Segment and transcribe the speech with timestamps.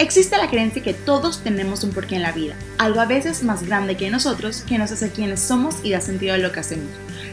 [0.00, 3.66] Existe la creencia que todos tenemos un porqué en la vida, algo a veces más
[3.66, 6.88] grande que nosotros que nos hace quienes somos y da sentido a lo que hacemos.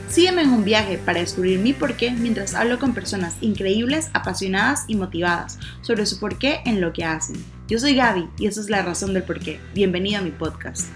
[0.10, 4.96] Sígueme en un viaje para descubrir mi porqué mientras hablo con personas increíbles, apasionadas y
[4.96, 7.36] motivadas sobre su porqué en lo que hacen.
[7.68, 9.60] Yo soy Gaby y esa es la razón del porqué.
[9.76, 10.88] Bienvenido a mi podcast.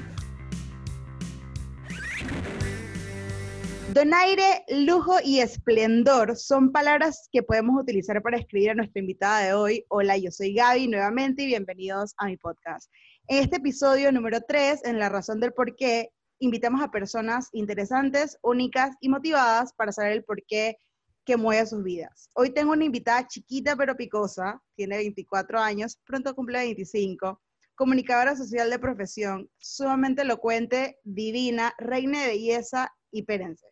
[4.00, 9.54] Donaire, lujo y esplendor son palabras que podemos utilizar para escribir a nuestra invitada de
[9.54, 9.86] hoy.
[9.90, 12.90] Hola, yo soy Gaby nuevamente y bienvenidos a mi podcast.
[13.28, 18.38] En este episodio número 3, en La razón del por qué, invitamos a personas interesantes,
[18.42, 20.78] únicas y motivadas para saber el por qué
[21.26, 22.30] que mueve sus vidas.
[22.36, 27.42] Hoy tengo una invitada chiquita pero picosa, tiene 24 años, pronto cumple 25,
[27.76, 33.68] comunicadora social de profesión, sumamente elocuente, divina, reina de belleza y pérense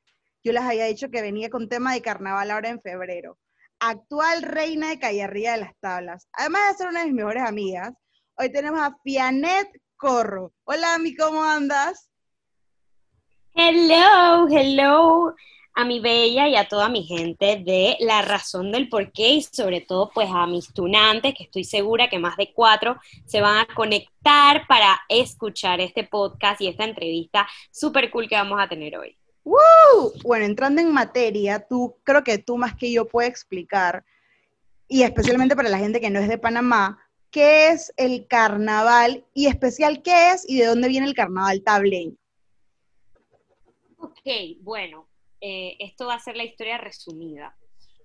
[0.48, 3.38] yo les había dicho que venía con tema de carnaval ahora en febrero.
[3.80, 6.30] Actual reina de Calle Arriba de las Tablas.
[6.32, 7.94] Además de ser una de mis mejores amigas,
[8.38, 10.54] hoy tenemos a Fianet Corro.
[10.64, 12.10] Hola, Ami, ¿cómo andas?
[13.56, 15.36] Hello, hello
[15.76, 19.82] a mi bella y a toda mi gente de la razón del porqué y sobre
[19.82, 23.76] todo pues a mis tunantes, que estoy segura que más de cuatro se van a
[23.76, 29.18] conectar para escuchar este podcast y esta entrevista súper cool que vamos a tener hoy.
[30.24, 34.04] Bueno, entrando en materia, tú creo que tú más que yo puedes explicar,
[34.88, 37.00] y especialmente para la gente que no es de Panamá,
[37.32, 42.16] qué es el carnaval y especial qué es y de dónde viene el carnaval tableño.
[43.98, 44.22] Ok,
[44.62, 45.08] bueno,
[45.42, 47.56] eh, esto va a ser la historia resumida.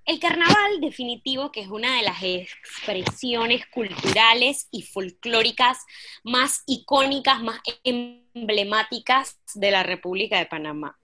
[0.05, 5.79] El carnaval definitivo, que es una de las expresiones culturales y folclóricas
[6.25, 10.99] más icónicas, más emblemáticas de la República de Panamá.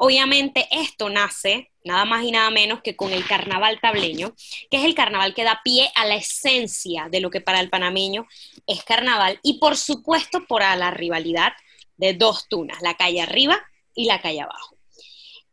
[0.00, 4.32] Obviamente esto nace nada más y nada menos que con el carnaval tableño,
[4.70, 7.68] que es el carnaval que da pie a la esencia de lo que para el
[7.68, 8.28] panameño
[8.68, 11.52] es carnaval y por supuesto por la rivalidad
[11.96, 13.60] de dos tunas, la calle arriba
[13.92, 14.76] y la calle abajo.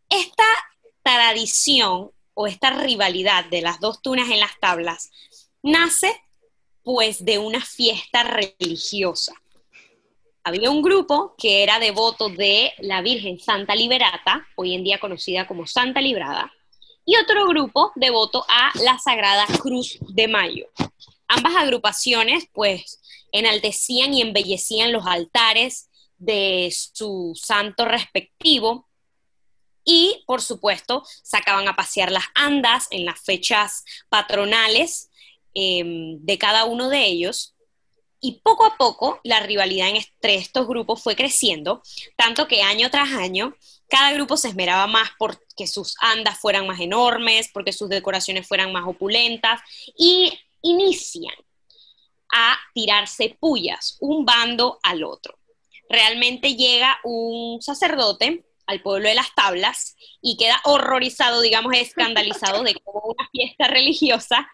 [0.09, 0.46] Esta
[1.02, 5.09] tradición o esta rivalidad de las dos tunas en las tablas
[5.64, 6.22] nace
[6.84, 9.34] pues de una fiesta religiosa
[10.46, 15.48] había un grupo que era devoto de la Virgen Santa Liberata, hoy en día conocida
[15.48, 16.54] como Santa Librada,
[17.04, 20.68] y otro grupo devoto a la Sagrada Cruz de Mayo.
[21.28, 23.02] Ambas agrupaciones pues
[23.32, 25.90] enaltecían y embellecían los altares
[26.20, 28.88] de su santo respectivo
[29.84, 35.10] y por supuesto sacaban a pasear las andas en las fechas patronales
[35.56, 37.55] em, de cada uno de ellos
[38.25, 41.84] y poco a poco la rivalidad entre estos grupos fue creciendo,
[42.18, 43.56] tanto que año tras año
[43.88, 48.72] cada grupo se esmeraba más porque sus andas fueran más enormes, porque sus decoraciones fueran
[48.72, 49.62] más opulentas
[49.96, 50.34] y
[50.64, 51.35] inician
[52.34, 55.38] a tirarse pullas un bando al otro.
[55.88, 62.74] Realmente llega un sacerdote al pueblo de las tablas y queda horrorizado, digamos, escandalizado de
[62.74, 64.50] cómo una fiesta religiosa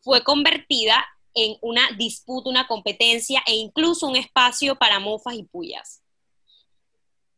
[0.00, 1.04] fue convertida
[1.34, 6.02] en una disputa, una competencia e incluso un espacio para mofas y pullas.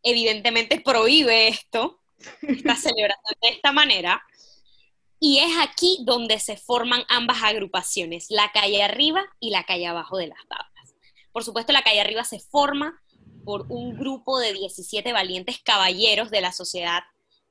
[0.02, 2.00] Evidentemente prohíbe esto,
[2.42, 4.22] esta celebración de esta manera,
[5.20, 10.16] y es aquí donde se forman ambas agrupaciones, la calle arriba y la calle abajo
[10.16, 10.94] de las tablas.
[11.32, 13.00] Por supuesto, la calle arriba se forma
[13.44, 17.02] por un grupo de 17 valientes caballeros de la sociedad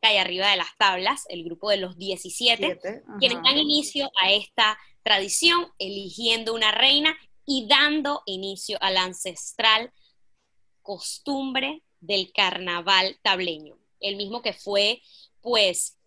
[0.01, 2.79] calle arriba de las tablas, el grupo de los 17,
[3.19, 9.91] quienes dan inicio a esta tradición, eligiendo una reina y dando inicio a la ancestral
[10.81, 15.01] costumbre del carnaval tableño, el mismo que fue
[15.41, 15.97] pues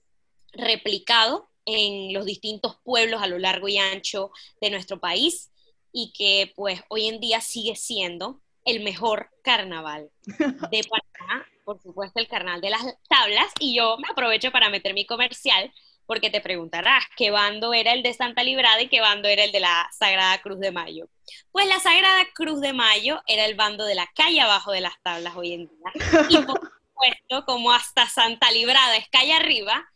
[0.52, 5.50] replicado en los distintos pueblos a lo largo y ancho de nuestro país
[5.92, 12.20] y que pues hoy en día sigue siendo el mejor carnaval de Panamá, por supuesto
[12.20, 15.72] el carnaval de las tablas y yo me aprovecho para meter mi comercial
[16.06, 19.52] porque te preguntarás qué bando era el de Santa Librada y qué bando era el
[19.52, 21.08] de la Sagrada Cruz de Mayo.
[21.50, 25.00] Pues la Sagrada Cruz de Mayo era el bando de la calle abajo de las
[25.02, 26.26] tablas hoy en día.
[26.28, 29.88] Y por supuesto, como hasta Santa Librada es calle arriba,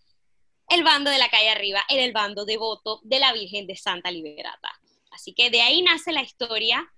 [0.68, 4.10] el bando de la calle arriba era el bando devoto de la Virgen de Santa
[4.10, 4.70] Liberata.
[5.10, 6.90] Así que de ahí nace la historia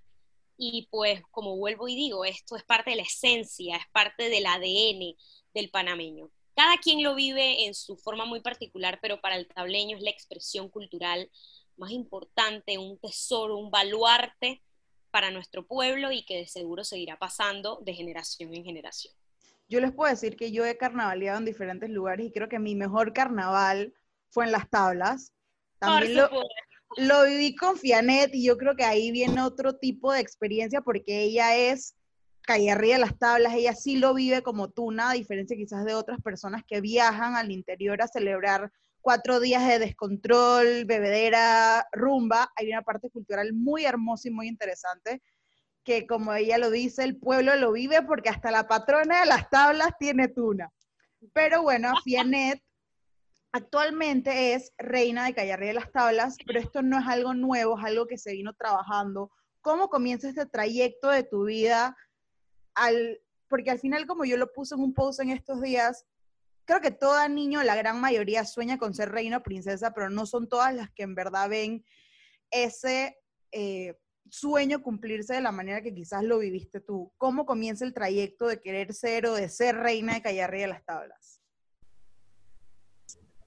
[0.57, 4.45] y pues como vuelvo y digo, esto es parte de la esencia, es parte del
[4.45, 5.15] ADN
[5.53, 9.97] del panameño cada quien lo vive en su forma muy particular, pero para el tableño
[9.97, 11.29] es la expresión cultural
[11.77, 14.61] más importante, un tesoro, un baluarte
[15.09, 19.13] para nuestro pueblo y que de seguro seguirá pasando de generación en generación.
[19.67, 22.75] Yo les puedo decir que yo he carnavaleado en diferentes lugares y creo que mi
[22.75, 23.93] mejor carnaval
[24.29, 25.33] fue en las tablas.
[25.79, 26.29] También lo,
[26.97, 31.21] lo viví con Fianet y yo creo que ahí viene otro tipo de experiencia porque
[31.23, 31.95] ella es
[32.41, 35.93] calle arriba de las tablas, ella sí lo vive como tuna, a diferencia quizás de
[35.93, 38.71] otras personas que viajan al interior a celebrar
[39.01, 42.51] cuatro días de descontrol, bebedera, rumba.
[42.55, 45.21] Hay una parte cultural muy hermosa y muy interesante
[45.83, 49.49] que como ella lo dice, el pueblo lo vive porque hasta la patrona de las
[49.49, 50.71] tablas tiene tuna.
[51.33, 52.61] Pero bueno, Fianet
[53.51, 57.85] actualmente es reina de Calle de las Tablas, pero esto no es algo nuevo, es
[57.85, 59.31] algo que se vino trabajando.
[59.61, 61.95] ¿Cómo comienza este trayecto de tu vida?
[62.75, 66.05] Al, porque al final, como yo lo puse en un post en estos días,
[66.65, 70.25] creo que todo niño, la gran mayoría, sueña con ser reina o princesa, pero no
[70.25, 71.83] son todas las que en verdad ven
[72.49, 73.17] ese
[73.51, 73.97] eh,
[74.29, 77.11] sueño cumplirse de la manera que quizás lo viviste tú.
[77.17, 80.85] ¿Cómo comienza el trayecto de querer ser o de ser reina de Calle de las
[80.85, 81.41] Tablas?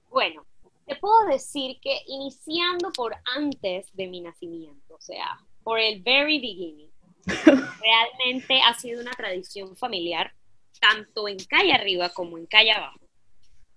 [0.09, 0.45] Bueno,
[0.85, 6.39] te puedo decir que iniciando por antes de mi nacimiento, o sea, por el very
[6.39, 6.91] beginning,
[7.25, 10.33] realmente ha sido una tradición familiar,
[10.79, 12.99] tanto en calle arriba como en calle abajo.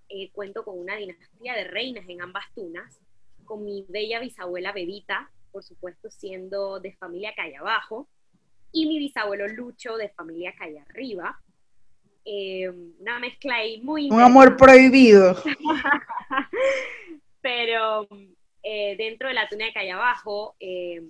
[0.09, 2.99] Eh, cuento con una dinastía de reinas en ambas tunas,
[3.45, 8.07] con mi bella bisabuela Bebita, por supuesto siendo de familia calle abajo,
[8.71, 11.39] y mi bisabuelo Lucho de familia calle arriba,
[12.25, 12.69] eh,
[12.99, 14.09] una mezcla ahí muy...
[14.11, 15.35] Un amor prohibido.
[17.41, 18.07] Pero
[18.61, 21.01] eh, dentro de la tuna de Calle Abajo, eh,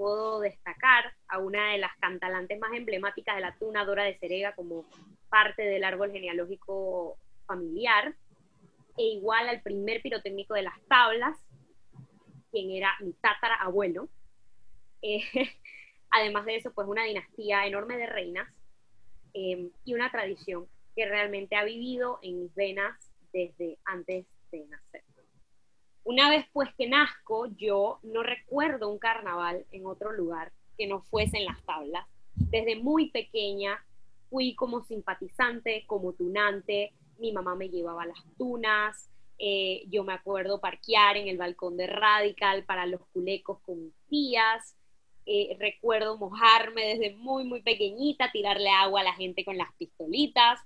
[0.00, 4.54] puedo destacar a una de las cantalantes más emblemáticas de la tuna, Dora de Cerega,
[4.54, 4.86] como
[5.28, 8.14] parte del árbol genealógico familiar,
[8.96, 11.36] e igual al primer pirotécnico de las tablas,
[12.50, 14.08] quien era mi tátara abuelo.
[16.10, 18.48] además de eso, pues una dinastía enorme de reinas
[19.32, 22.98] Em, y una tradición que realmente ha vivido en mis venas
[23.32, 25.04] desde antes de nacer.
[26.04, 31.02] Una vez pues que nazco, yo no recuerdo un carnaval en otro lugar que no
[31.02, 32.06] fuese en las tablas.
[32.34, 33.78] Desde muy pequeña
[34.30, 40.60] fui como simpatizante, como tunante, mi mamá me llevaba las tunas, eh, yo me acuerdo
[40.60, 44.76] parquear en el balcón de Radical para los culecos con mis tías,
[45.26, 50.60] eh, recuerdo mojarme desde muy, muy pequeñita, tirarle agua a la gente con las pistolitas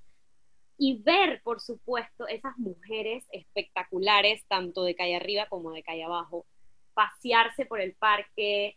[0.76, 6.46] y ver, por supuesto, esas mujeres espectaculares, tanto de calle arriba como de calle abajo,
[6.94, 8.76] pasearse por el parque,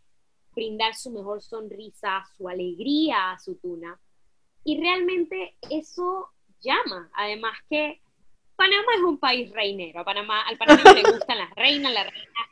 [0.53, 3.99] brindar su mejor sonrisa, su alegría a su tuna.
[4.63, 6.29] Y realmente eso
[6.59, 8.01] llama, además que
[8.55, 12.49] Panamá es un país reinero, Panamá, al Panamá le gustan las reinas, la reina,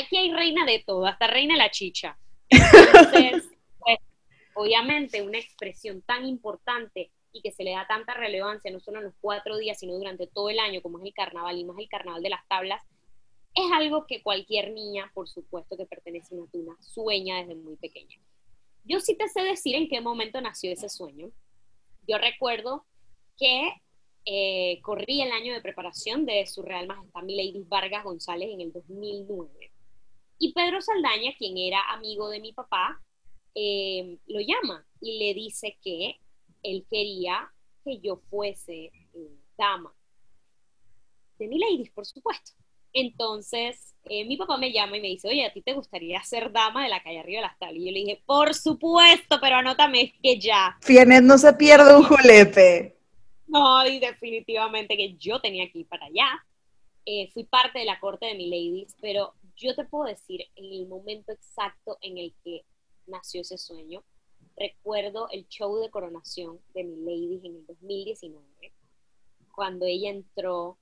[0.00, 2.18] aquí hay reina de todo, hasta reina la chicha.
[2.48, 3.98] Entonces, pues,
[4.54, 9.06] obviamente una expresión tan importante y que se le da tanta relevancia, no solo en
[9.06, 11.88] los cuatro días, sino durante todo el año, como es el carnaval y más el
[11.88, 12.80] carnaval de las tablas,
[13.54, 17.76] es algo que cualquier niña, por supuesto, que pertenece a una tuna, sueña desde muy
[17.76, 18.16] pequeña.
[18.84, 21.30] Yo sí te sé decir en qué momento nació ese sueño.
[22.06, 22.86] Yo recuerdo
[23.36, 23.72] que
[24.26, 28.72] eh, corrí el año de preparación de su Real Majestad Milady Vargas González en el
[28.72, 29.72] 2009.
[30.38, 33.00] Y Pedro Saldaña, quien era amigo de mi papá,
[33.56, 36.20] eh, lo llama y le dice que
[36.64, 37.48] él quería
[37.84, 39.94] que yo fuese eh, dama
[41.38, 42.52] de mi ladies, por supuesto.
[42.92, 46.52] Entonces, eh, mi papá me llama y me dice, oye, ¿a ti te gustaría ser
[46.52, 47.76] dama de la calle arriba de las tablas?
[47.76, 50.76] Y yo le dije, por supuesto, pero anótame que ya.
[50.80, 52.96] Fienet no se pierde un julepe.
[53.48, 56.44] No, y definitivamente que yo tenía que ir para allá.
[57.32, 60.86] fui parte de la corte de mi ladies, pero yo te puedo decir en el
[60.86, 62.64] momento exacto en el que
[63.06, 64.04] nació ese sueño.
[64.56, 68.72] Recuerdo el show de coronación de mi lady en el 2019,
[69.52, 70.78] cuando ella entró,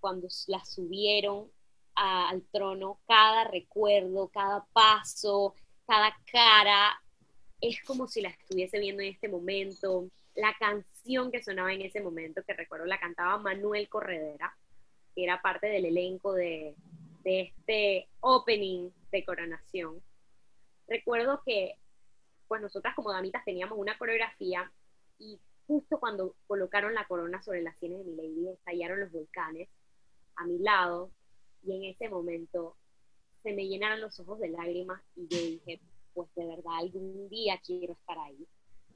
[0.00, 1.50] cuando la subieron
[1.94, 5.54] al trono, cada recuerdo, cada paso,
[5.86, 7.00] cada cara,
[7.60, 10.08] es como si la estuviese viendo en este momento.
[10.34, 14.56] La canción que sonaba en ese momento, que recuerdo la cantaba Manuel Corredera,
[15.14, 16.74] que era parte del elenco de,
[17.22, 20.02] de este opening de coronación,
[20.88, 21.76] recuerdo que
[22.52, 24.70] pues nosotras como damitas teníamos una coreografía
[25.18, 29.70] y justo cuando colocaron la corona sobre las sienes de mi lady, estallaron los volcanes
[30.36, 31.10] a mi lado
[31.62, 32.76] y en ese momento
[33.42, 35.80] se me llenaron los ojos de lágrimas y yo dije,
[36.12, 38.46] pues de verdad algún día quiero estar ahí.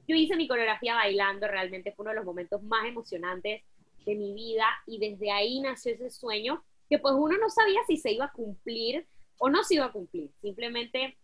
[0.07, 3.63] Yo hice mi coreografía bailando, realmente fue uno de los momentos más emocionantes
[4.05, 7.97] de mi vida y desde ahí nació ese sueño que pues uno no sabía si
[7.97, 9.07] se iba a cumplir
[9.39, 11.17] o no se iba a cumplir, simplemente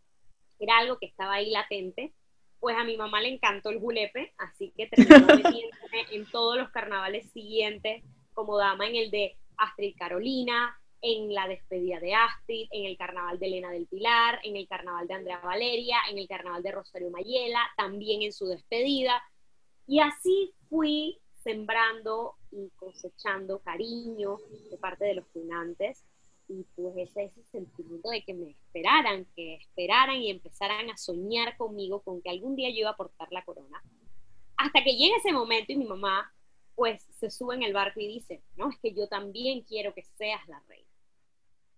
[0.63, 2.13] era algo que estaba ahí latente.
[2.63, 6.69] Pues a mi mamá le encantó el julepe, así que terminó metiéndome en todos los
[6.69, 12.85] carnavales siguientes como dama, en el de Astrid Carolina, en la despedida de Astrid, en
[12.85, 16.63] el carnaval de Elena del Pilar, en el carnaval de Andrea Valeria, en el carnaval
[16.63, 19.21] de Rosario Mayela, también en su despedida.
[19.85, 24.37] Y así fui sembrando y cosechando cariño
[24.71, 26.05] de parte de los funantes
[26.47, 31.57] y pues ese, ese sentimiento de que me esperaran, que esperaran y empezaran a soñar
[31.57, 33.81] conmigo con que algún día yo iba a portar la corona.
[34.57, 36.31] Hasta que llega ese momento y mi mamá
[36.75, 40.03] pues se sube en el barco y dice, no, es que yo también quiero que
[40.03, 40.87] seas la reina.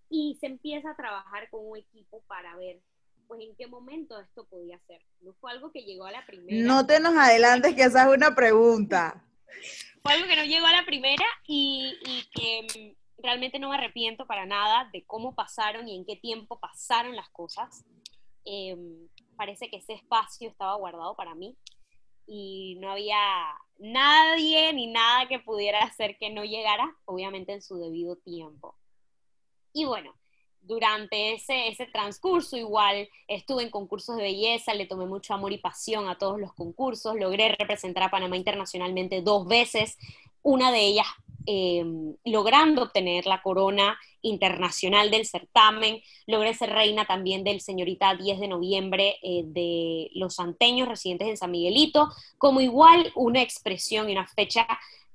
[0.10, 2.80] Y se empieza a trabajar con un equipo para ver
[3.28, 5.02] pues en qué momento esto podía ser.
[5.22, 6.66] No fue algo que llegó a la primera.
[6.66, 9.24] No te nos adelantes que esa es una pregunta.
[10.02, 14.26] fue algo que no llegó a la primera y, y que realmente no me arrepiento
[14.26, 17.86] para nada de cómo pasaron y en qué tiempo pasaron las cosas.
[18.46, 21.58] Em, parece que ese espacio estaba guardado para mí
[22.28, 23.18] y no había
[23.78, 28.76] nadie ni nada que pudiera hacer que no llegara, obviamente en su debido tiempo.
[29.74, 30.14] Y bueno,
[30.62, 35.58] durante ese, ese transcurso igual estuve en concursos de belleza, le tomé mucho amor y
[35.58, 39.98] pasión a todos los concursos, logré representar a Panamá internacionalmente dos veces,
[40.42, 41.08] una de ellas
[41.48, 46.02] Em, logrando obtener la corona internacional del certamen.
[46.26, 51.38] Logré ser reina también del señorita 10 de noviembre eh, de los santeños residentes en
[51.38, 52.10] San Miguelito,
[52.40, 54.66] como igual una expresión y una fecha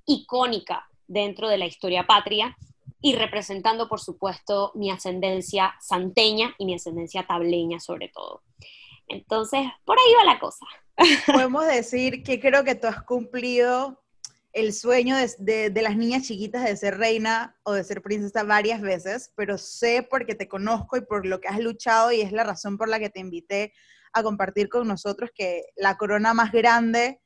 [0.06, 2.56] icónica dentro de la historia patria
[3.02, 8.42] y representando, por supuesto, mi ascendencia santeña y mi ascendencia tableña sobre todo.
[9.08, 10.66] Entonces, por ahí va la cosa.
[11.26, 14.00] Podemos decir que creo que tú has cumplido
[14.52, 19.32] el sueño de, las niñas chiquitas de ser reina o de ser princesa varias veces,
[19.36, 22.76] pero sé porque te conozco y por lo que has luchado y es la razón
[22.76, 23.72] por la que te invité
[24.12, 27.20] a compartir con nosotros que la corona más grande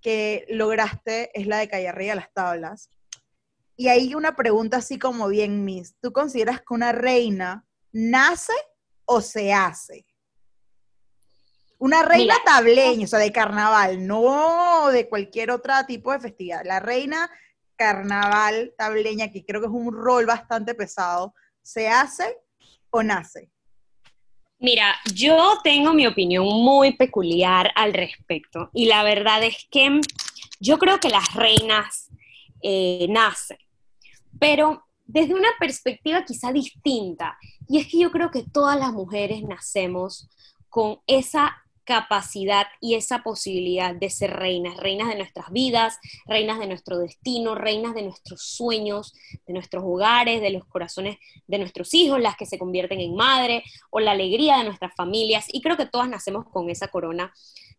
[0.00, 2.90] que lograste es la de calle arriba las tablas.
[3.76, 8.52] Y hay una pregunta así como bien, Miss, ¿tú consideras que una reina nace
[9.04, 10.06] o se hace?
[11.84, 16.62] Una reina tableña, o sea, de carnaval, no de cualquier otro tipo de festividad.
[16.64, 17.30] La reina
[17.76, 22.38] carnaval tableña, que creo que es un rol bastante pesado, ¿se hace
[22.88, 23.50] o nace?
[24.58, 30.00] Mira, yo tengo mi opinión muy peculiar al respecto y la verdad es que
[30.60, 32.08] yo creo que las reinas
[32.62, 33.58] eh, nacen,
[34.40, 37.36] pero desde una perspectiva quizá distinta.
[37.68, 40.30] Y es que yo creo que todas las mujeres nacemos
[40.70, 46.66] con esa capacidad y esa posibilidad de ser reinas, reinas de nuestras vidas, reinas de
[46.66, 49.14] nuestro destino, reinas de nuestros sueños,
[49.46, 53.62] de nuestros hogares, de los corazones de nuestros hijos, las que se convierten en madre,
[53.90, 55.46] o la alegría de nuestras familias.
[55.48, 57.32] Y creo que todas nacemos con esa corona.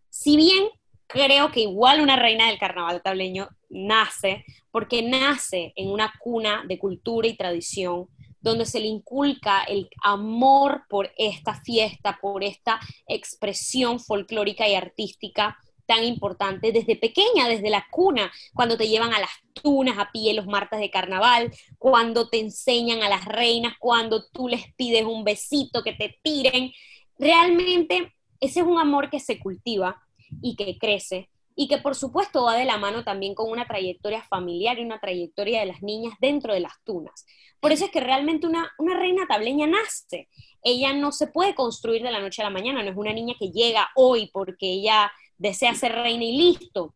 [0.10, 0.70] Si bien
[1.08, 6.80] creo que igual una reina del carnaval tableño nace, porque nace en una cuna de
[6.80, 8.08] cultura y tradición,
[8.46, 15.58] donde se le inculca el amor por esta fiesta, por esta expresión folclórica y artística
[15.88, 20.36] tan importante desde pequeña, desde la cuna, cuando te llevan a las tunas a pie
[20.36, 25.24] los martes de carnaval, cuando te enseñan a las reinas, cuando tú les pides un
[25.24, 26.72] besito, que te tiren.
[27.18, 30.02] Realmente ese es un amor que se cultiva
[30.42, 34.22] y que crece y que por supuesto va de la mano también con una trayectoria
[34.24, 37.26] familiar y una trayectoria de las niñas dentro de las tunas.
[37.60, 40.28] Por eso es que realmente una, una reina tableña nace.
[40.62, 43.36] Ella no se puede construir de la noche a la mañana, no es una niña
[43.40, 46.94] que llega hoy porque ella desea ser reina y listo.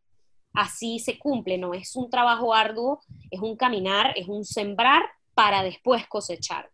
[0.53, 2.99] Así se cumple, no es un trabajo arduo,
[3.31, 6.69] es un caminar, es un sembrar para después cosechar.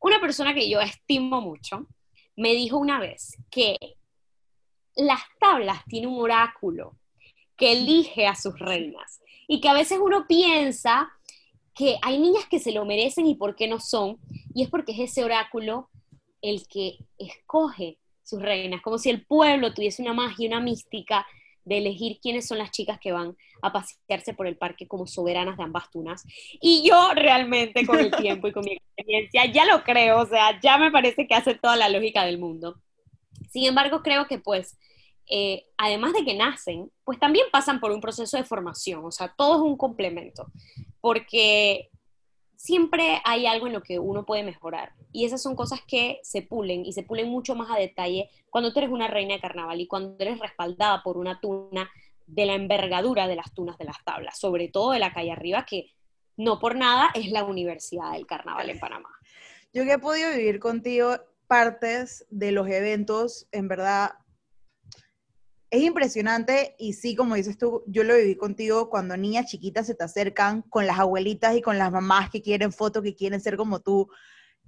[0.00, 1.86] Una persona que yo estimo mucho
[2.36, 3.76] me dijo una vez que
[4.96, 6.96] las tablas tienen un oráculo
[7.56, 11.10] que elige a sus reinas y que a veces uno piensa
[11.74, 14.18] que hay niñas que se lo merecen y por qué no son,
[14.54, 15.88] y es porque es ese oráculo
[16.42, 21.26] el que escoge sus reinas, como si el pueblo tuviese una magia, una mística
[21.64, 25.56] de elegir quiénes son las chicas que van a pasearse por el parque como soberanas
[25.56, 26.24] de ambas tunas.
[26.60, 30.58] Y yo realmente con el tiempo y con mi experiencia ya lo creo, o sea,
[30.60, 32.80] ya me parece que hace toda la lógica del mundo.
[33.50, 34.78] Sin embargo, creo que pues,
[35.28, 39.34] eh, además de que nacen, pues también pasan por un proceso de formación, o sea,
[39.36, 40.50] todo es un complemento,
[41.00, 41.90] porque
[42.56, 44.92] siempre hay algo en lo que uno puede mejorar.
[45.12, 48.72] Y esas son cosas que se pulen y se pulen mucho más a detalle cuando
[48.72, 51.90] tú eres una reina de carnaval y cuando eres respaldada por una tuna
[52.26, 55.64] de la envergadura de las tunas de las tablas, sobre todo de la calle arriba,
[55.64, 55.90] que
[56.36, 59.10] no por nada es la Universidad del Carnaval en Panamá.
[59.72, 61.16] Yo que he podido vivir contigo
[61.50, 64.12] partes de los eventos, en verdad,
[65.68, 69.96] es impresionante y sí, como dices tú, yo lo viví contigo cuando niñas chiquitas se
[69.96, 73.56] te acercan con las abuelitas y con las mamás que quieren fotos, que quieren ser
[73.56, 74.08] como tú,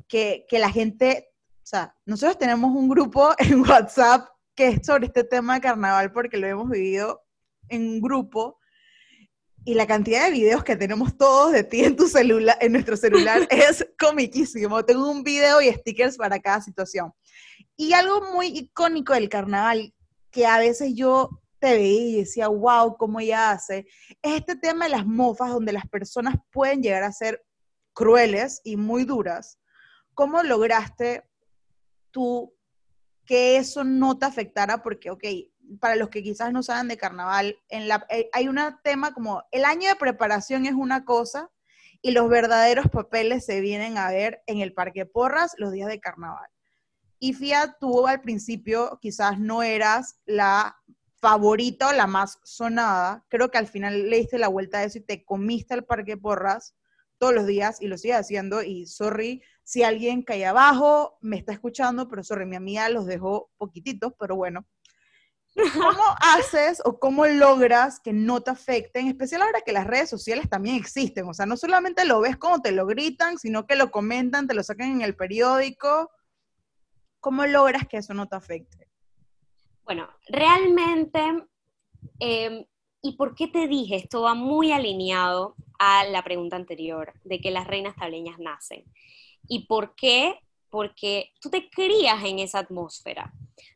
[0.09, 5.07] que, que la gente, o sea, nosotros tenemos un grupo en WhatsApp que es sobre
[5.07, 7.23] este tema de carnaval porque lo hemos vivido
[7.69, 8.59] en grupo
[9.65, 12.97] y la cantidad de videos que tenemos todos de ti en tu celular, en nuestro
[12.97, 14.85] celular, es comiquísimo.
[14.85, 17.13] Tengo un video y stickers para cada situación.
[17.77, 19.95] Y algo muy icónico del carnaval,
[20.31, 23.87] que a veces yo te veía y decía, wow, cómo ella hace,
[24.21, 27.45] es este tema de las mofas, donde las personas pueden llegar a ser
[27.93, 29.61] crueles y muy duras.
[30.15, 31.23] ¿Cómo lograste
[32.11, 32.53] tú
[33.25, 34.83] que eso no te afectara?
[34.83, 35.25] Porque, ok,
[35.81, 39.45] para los que quizás no saben de carnaval, en la, eh, hay un tema como
[39.51, 41.51] el año de preparación es una cosa
[42.01, 46.01] y los verdaderos papeles se vienen a ver en el Parque Porras los días de
[46.01, 46.49] carnaval.
[47.19, 50.77] Y Fia, tú al principio quizás no eras la
[51.21, 53.25] favorita o la más sonada.
[53.29, 56.17] Creo que al final le diste la vuelta a eso y te comiste al Parque
[56.17, 56.75] Porras
[57.19, 58.65] todos los días y lo sigues haciendo.
[58.65, 63.51] Y sorry si alguien cae abajo me está escuchando, pero sorry, mi amiga los dejó
[63.57, 64.67] poquititos, pero bueno,
[65.55, 70.49] ¿Cómo haces o cómo logras que no te afecten, especial ahora que las redes sociales
[70.49, 71.29] también existen?
[71.29, 74.55] O sea, no solamente lo ves como te lo gritan, sino que lo comentan, te
[74.55, 76.11] lo sacan en el periódico.
[77.21, 78.89] ¿Cómo logras que eso no te afecte?
[79.85, 81.21] Bueno, realmente,
[82.19, 82.65] em,
[83.03, 83.97] ¿y por qué te dije?
[83.97, 88.85] Esto va muy alineado a la pregunta anterior, de que las reinas tableñas nacen.
[89.49, 90.39] ¿Y por qué?
[90.73, 93.33] Porque tú te crías en esa atmósfera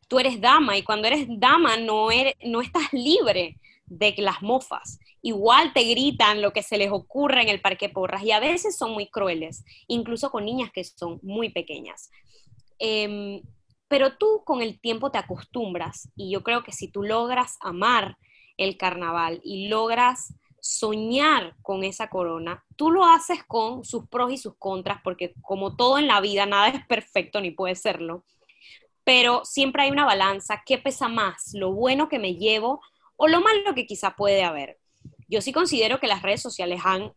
[0.08, 4.98] tú eres dama y cuando eres dama no, eres, no estás libre de las mofas.
[5.22, 8.76] Igual te gritan lo que se les ocurre en el parque porras y a veces
[8.76, 12.10] son muy crueles, incluso con niñas que son muy pequeñas.
[12.78, 13.42] Em,
[13.88, 18.16] pero tú con el tiempo te acostumbras y yo creo que si tú logras amar
[18.56, 20.34] el carnaval y logras
[20.66, 25.76] soñar con esa corona, tú lo haces con sus pros y sus contras, porque como
[25.76, 28.24] todo en la vida, nada es perfecto ni puede serlo
[29.06, 31.54] pero siempre hay una balanza, ¿qué pesa más?
[31.54, 32.80] ¿Lo bueno que me llevo
[33.14, 34.80] o lo malo que quizá puede haber?
[35.28, 37.12] Yo sí considero que las redes sociales han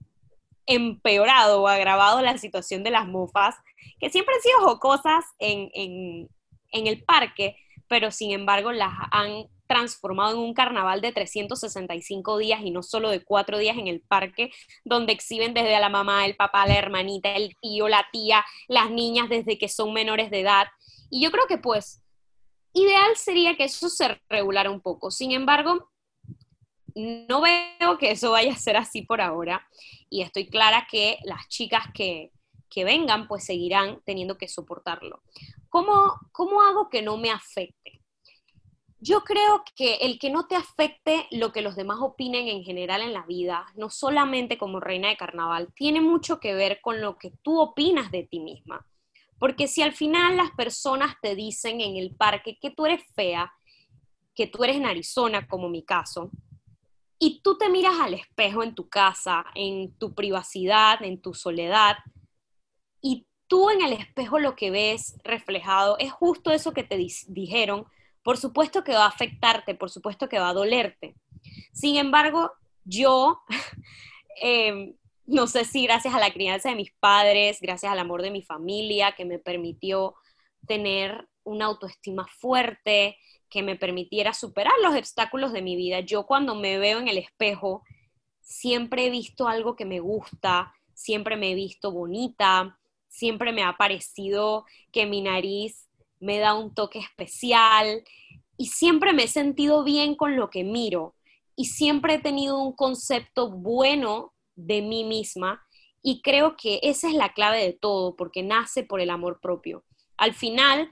[0.67, 3.55] empeorado o agravado la situación de las mofas,
[3.99, 7.55] que siempre han sido jocosas en, en el parque,
[7.87, 13.11] pero sin embargo las han transformado en un carnaval de 365 días y no solo
[13.11, 14.51] de cuatro días en el parque,
[14.83, 19.29] donde exhiben desde la mamá, el papá, la hermanita, el tío, la tía, las niñas
[19.29, 20.67] desde que son menores de edad.
[21.11, 22.01] Y yo creo que pues
[22.73, 25.11] ideal sería que eso se regulara un poco.
[25.11, 25.91] Sin embargo,
[26.95, 29.67] no veo que eso vaya a ser así por ahora
[30.09, 32.31] y estoy clara que las chicas que,
[32.75, 35.21] vengan pues seguirán teniendo que soportarlo.
[35.67, 37.98] ¿Cómo, ¿Cómo hago que no me afecte?
[39.01, 43.01] Yo creo que el que no te afecte lo que los demás opinen en general
[43.01, 47.17] en la vida, no solamente como reina de carnaval, tiene mucho que ver con lo
[47.17, 48.85] que tú opinas de ti misma.
[49.37, 53.53] Porque si al final las personas te dicen en el parque que tú eres fea,
[54.35, 56.29] que tú eres narizona, como mi caso,
[57.17, 61.95] y tú te miras al espejo en tu casa, en tu privacidad, en tu soledad,
[63.01, 67.85] y tú en el espejo lo que ves reflejado es justo eso que te dijeron,
[68.29, 71.15] por supuesto que va a afectarte, por supuesto que va a dolerte.
[71.73, 72.51] Sin embargo,
[72.83, 73.39] yo
[74.39, 78.29] em, no sé si gracias a la crianza de mis padres, gracias al amor de
[78.29, 80.13] mi familia, que me permitió
[80.67, 83.17] tener una autoestima fuerte,
[83.49, 86.01] que me permitiera superar los obstáculos de mi vida.
[86.01, 87.81] Yo cuando me veo en el espejo,
[88.41, 93.75] siempre he visto algo que me gusta, siempre me he visto bonita, siempre me ha
[93.75, 95.88] parecido que mi nariz
[96.19, 98.03] me da un toque especial
[98.57, 101.15] y siempre me he sentido bien con lo que miro
[101.55, 105.63] y siempre he tenido un concepto bueno de mí misma
[106.01, 109.83] y creo que esa es la clave de todo, porque nace por el amor propio.
[110.17, 110.91] Al final,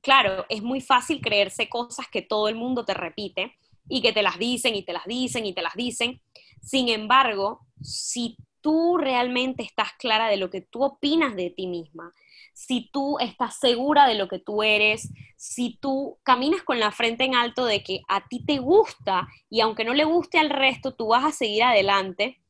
[0.00, 3.56] claro, es muy fácil creerse cosas que todo el mundo te repite
[3.88, 6.20] y que te las dicen y te las dicen y te las dicen.
[6.62, 12.12] Sin embargo, si tú realmente estás clara de lo que tú opinas de ti misma,
[12.58, 17.22] si tú estás segura de lo que tú eres, si tú caminas con la frente
[17.22, 20.92] en alto de que a ti te gusta y aunque no le guste al resto,
[20.92, 22.42] tú vas a seguir adelante,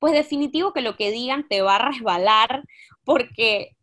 [0.00, 2.64] pues definitivo que lo que digan te va a resbalar
[3.04, 3.76] porque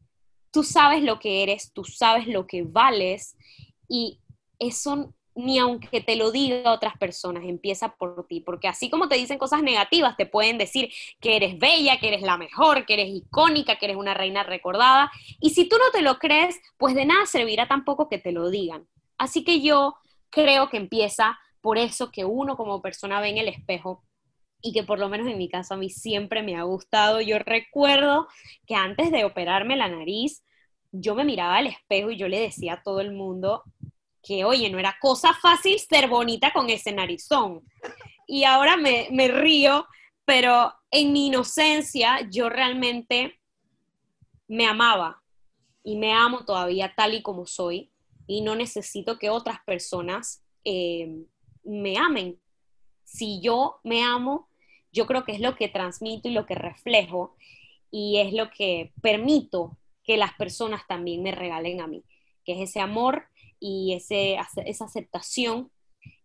[0.51, 3.37] tú sabes lo que eres, tú sabes lo que vales
[3.87, 4.19] y
[4.59, 9.15] eso ni aunque te lo diga otras personas, empieza por ti, porque así como te
[9.15, 13.09] dicen cosas negativas, te pueden decir que eres bella, que eres la mejor, que eres
[13.09, 17.05] icónica, que eres una reina recordada, y si tú no te lo crees, pues de
[17.05, 18.87] nada servirá tampoco que te lo digan.
[19.17, 19.95] Así que yo
[20.29, 24.03] creo que empieza por eso que uno como persona ve en el espejo
[24.61, 27.21] y que por lo menos en mi caso a mí siempre me ha gustado.
[27.21, 28.27] Yo recuerdo
[28.65, 30.43] que antes de operarme la nariz,
[30.91, 33.63] yo me miraba al espejo y yo le decía a todo el mundo
[34.21, 37.61] que, oye, no era cosa fácil ser bonita con ese narizón.
[38.27, 39.87] Y ahora me, me río,
[40.25, 43.39] pero en mi inocencia yo realmente
[44.47, 45.21] me amaba
[45.83, 47.91] y me amo todavía tal y como soy
[48.27, 51.25] y no necesito que otras personas eh,
[51.63, 52.39] me amen.
[53.03, 54.47] Si yo me amo,
[54.91, 57.35] yo creo que es lo que transmito y lo que reflejo
[57.89, 62.03] y es lo que permito que las personas también me regalen a mí,
[62.45, 63.25] que es ese amor
[63.61, 65.71] y ese, esa aceptación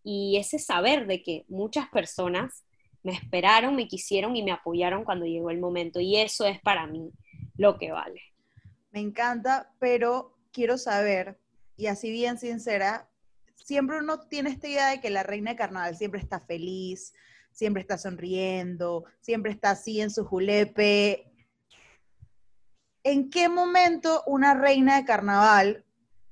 [0.03, 2.65] y ese saber de que muchas personas
[3.03, 6.01] me esperaron, me quisieron y me apoyaron cuando llegó el momento.
[6.01, 7.13] Y eso es para mí
[7.57, 8.21] lo que vale.
[8.91, 11.39] Me encanta, pero quiero saber,
[11.77, 13.11] y así bien sincera,
[13.55, 17.13] siempre uno tiene esta idea de que la reina de carnaval siempre está feliz,
[17.53, 21.31] siempre está sonriendo, siempre está así en su julepe.
[23.05, 25.86] ¿En qué momento una reina de carnaval,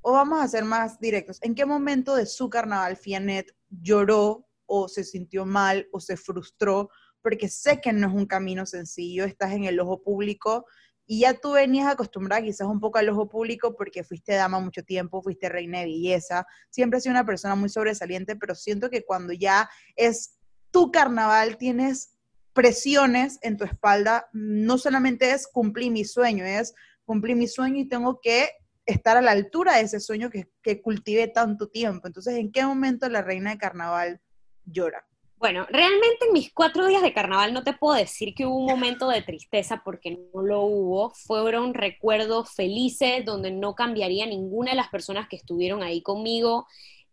[0.07, 4.87] o vamos a ser más directos, en qué momento de su carnaval Fianet lloró o
[4.87, 6.91] se sintió mal o se frustró?
[7.23, 10.67] Porque sé que no es un camino sencillo, estás en el ojo público
[11.07, 14.83] y ya tú venías acostumbrada quizás un poco al ojo público porque fuiste dama mucho
[14.83, 19.07] tiempo, fuiste reina de belleza, siempre has sido una persona muy sobresaliente, pero siento que
[19.07, 20.39] cuando ya es
[20.71, 22.19] tu carnaval tienes
[22.53, 26.75] presiones en tu espalda, no solamente es cumplir mi sueño, es
[27.07, 28.51] cumplir mi sueño y tengo que
[28.87, 32.07] estar a la altura de ese sueño que, que cultivé tanto tiempo.
[32.07, 34.21] Entonces, ¿en qué momento la reina de carnaval
[34.65, 35.05] llora?
[35.37, 38.67] Bueno, realmente en mis cuatro días de carnaval no te puedo decir que hubo un
[38.67, 41.11] momento de tristeza porque no lo hubo.
[41.11, 46.67] Fueron recuerdos felices donde no cambiaría ninguna de las personas que estuvieron ahí conmigo,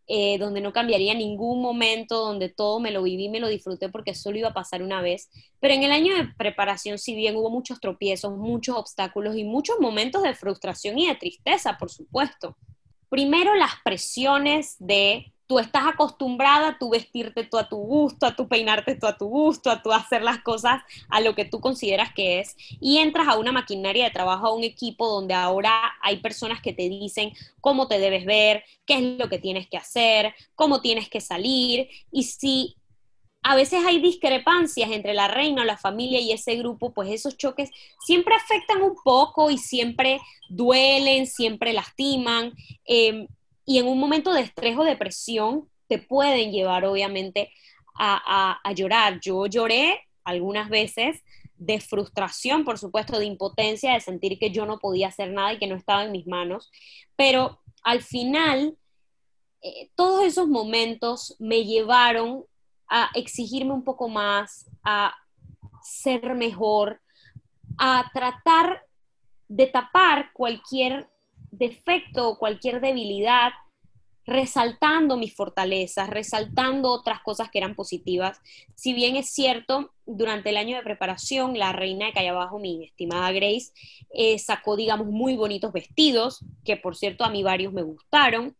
[0.08, 4.16] eh, donde no cambiaría ningún momento, donde todo me lo viví, me lo disfruté porque
[4.16, 5.30] solo iba a pasar una vez.
[5.60, 9.80] Pero en el año de preparación, si bien hubo muchos tropiezos, muchos obstáculos y muchos
[9.80, 12.58] momentos de frustración y de tristeza, por supuesto.
[13.10, 18.34] Primero las presiones de tú estás acostumbrada a tú vestirte tú a tu gusto, a
[18.34, 21.60] tú peinarte tú a tu gusto, a tú hacer las cosas a lo que tú
[21.60, 25.74] consideras que es, y entras a una maquinaria de trabajo, a un equipo donde ahora
[26.02, 29.76] hay personas que te dicen cómo te debes ver, qué es lo que tienes que
[29.76, 32.78] hacer, cómo tienes que salir, y si
[33.44, 37.36] a veces hay discrepancias entre la reina o la familia y ese grupo, pues esos
[37.36, 42.54] choques siempre afectan un poco y siempre duelen, siempre lastiman.
[42.86, 43.28] Em,
[43.65, 47.52] y en un momento de estrés o depresión te pueden llevar obviamente
[47.95, 49.19] a, llorar.
[49.19, 51.21] Yo lloré algunas veces
[51.56, 55.60] de frustración, por supuesto, de impotencia, de sentir que yo no podía hacer nada y
[55.60, 56.71] que no estaba en mis manos,
[57.15, 58.78] pero al final
[59.62, 62.45] eh, todos esos momentos me llevaron
[62.89, 65.15] a exigirme un poco más, a
[65.84, 67.02] ser mejor,
[67.78, 68.86] a tratar
[69.47, 71.10] de tapar cualquier
[71.52, 73.52] defecto o cualquier debilidad,
[74.26, 78.40] resaltando mis fortalezas, resaltando otras cosas que eran positivas.
[78.76, 82.86] Si bien es cierto, durante el año de preparación, la reina de Calle Abajo, mi
[82.86, 83.72] estimada Grace,
[84.14, 88.56] eh, sacó, digamos, muy bonitos vestidos, que por cierto a mí varios me gustaron.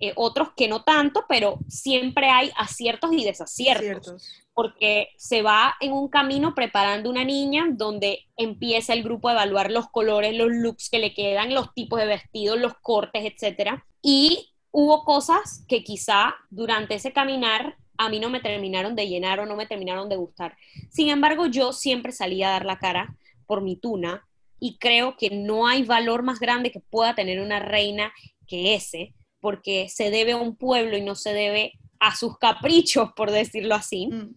[0.00, 5.92] Eh, otros que no tanto, pero siempre hay aciertos y desaciertos, porque se va en
[5.92, 10.90] un camino preparando una niña donde empieza el grupo a evaluar los colores, los looks
[10.90, 13.80] que le quedan, los tipos de vestidos, los cortes, etc.
[14.02, 19.38] Y hubo cosas que quizá durante ese caminar a mí no me terminaron de llenar
[19.38, 20.56] o no me terminaron de gustar.
[20.90, 23.16] Sin embargo, yo siempre salí a dar la cara
[23.46, 24.26] por mi tuna
[24.58, 28.12] y creo que no hay valor más grande que pueda tener una reina
[28.48, 33.12] que ese, porque se debe a un pueblo y no se debe a sus caprichos,
[33.12, 34.08] por decirlo así.
[34.08, 34.34] Mm.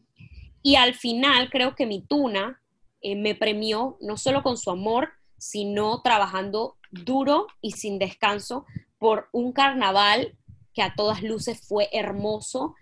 [0.64, 2.62] Y al final creo que mi tuna
[3.02, 8.66] eh, me premió no solo con su amor, sino trabajando duro y sin descanso
[9.00, 10.38] por un carnaval
[10.74, 12.76] que a todas luces fue hermoso,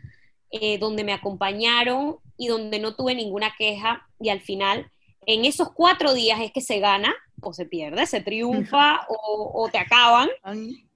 [0.52, 4.92] eh, donde me acompañaron y donde no tuve ninguna queja y al final
[5.26, 9.78] en esos cuatro días es que se gana o se pierde, se triunfa o, te
[9.78, 10.30] acaban.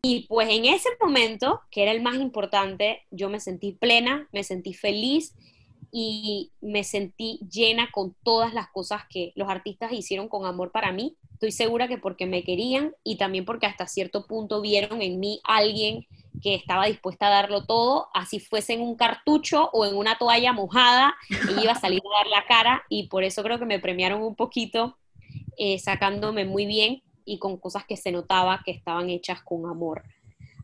[0.01, 4.43] Y pues en ese momento, que era el más importante, yo me sentí plena, me
[4.43, 5.35] sentí feliz
[5.95, 10.91] y me sentí llena con todas las cosas que los artistas hicieron con amor para
[10.91, 11.15] mí.
[11.33, 15.39] Estoy segura que porque me querían y también porque hasta cierto punto vieron en mí
[15.43, 16.07] alguien
[16.41, 20.51] que estaba dispuesta a darlo todo, así fuese en un cartucho o en una toalla
[20.51, 23.79] mojada, y iba a salir a dar la cara y por eso creo que me
[23.79, 24.97] premiaron un poquito
[25.57, 30.03] eh, sacándome muy bien y con cosas que se notaba que estaban hechas con amor.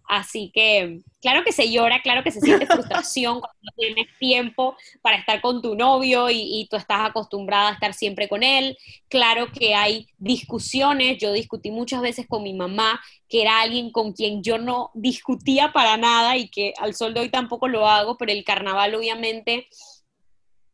[0.10, 4.76] Así que, claro que se llora, claro que se siente frustración cuando no tienes tiempo
[5.04, 8.76] para estar con tu novio y, y, tú estás acostumbrada a estar siempre con él.
[9.08, 11.20] Claro que hay discusiones.
[11.20, 15.72] Yo discutí muchas veces con mi mamá, que era alguien con quien yo no discutía
[15.74, 19.68] para nada y que al sol de hoy tampoco lo hago, pero el carnaval obviamente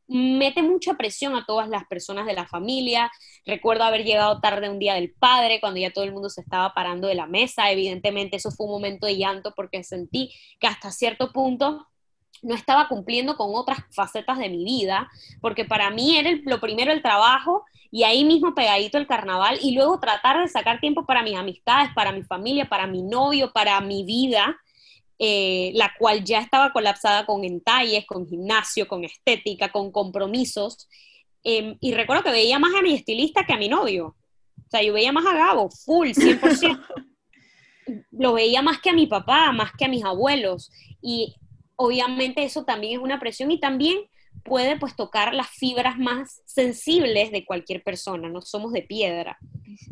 [0.07, 3.11] mete mucha presión a todas las personas de la familia.
[3.45, 6.73] Recuerdo haber llegado tarde un día del padre, cuando ya todo el mundo se estaba
[6.73, 7.71] parando de la mesa.
[7.71, 11.87] Evidentemente eso fue un momento de llanto porque sentí que hasta cierto punto
[12.41, 15.09] no estaba cumpliendo con otras facetas de mi vida,
[15.41, 19.73] porque para mí era lo primero el trabajo y ahí mismo pegadito el carnaval y
[19.73, 23.79] luego tratar de sacar tiempo para mis amistades, para mi familia, para mi novio, para
[23.81, 24.57] mi vida
[25.17, 30.89] eh, la cual ya estaba colapsada con entalles, con gimnasio, con estética, con compromisos.
[31.43, 34.15] Em, y recuerdo que veía más a mi estilista que a mi novio.
[34.57, 36.79] O sea, yo veía más a Gabo, full, 100%.
[38.11, 40.71] Lo veía más que a mi papá, más que a mis abuelos.
[41.01, 41.35] Y
[41.75, 43.97] obviamente eso también es una presión y también
[44.43, 49.37] puede pues tocar las fibras más sensibles de cualquier persona, no somos de piedra.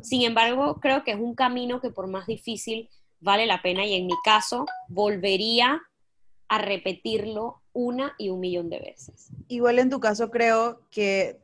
[0.02, 2.90] Sin embargo, creo que es un camino que por más difícil
[3.24, 5.82] vale la pena y en mi caso volvería
[6.50, 9.30] a repetirlo una y un millón de veces.
[9.48, 11.42] Igual en tu caso creo que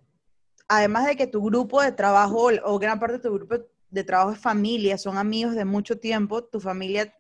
[0.67, 3.55] además de que tu grupo de trabajo o gran parte de tu grupo
[3.89, 7.11] de trabajo es familia, son amigos de mucho tiempo, tu familia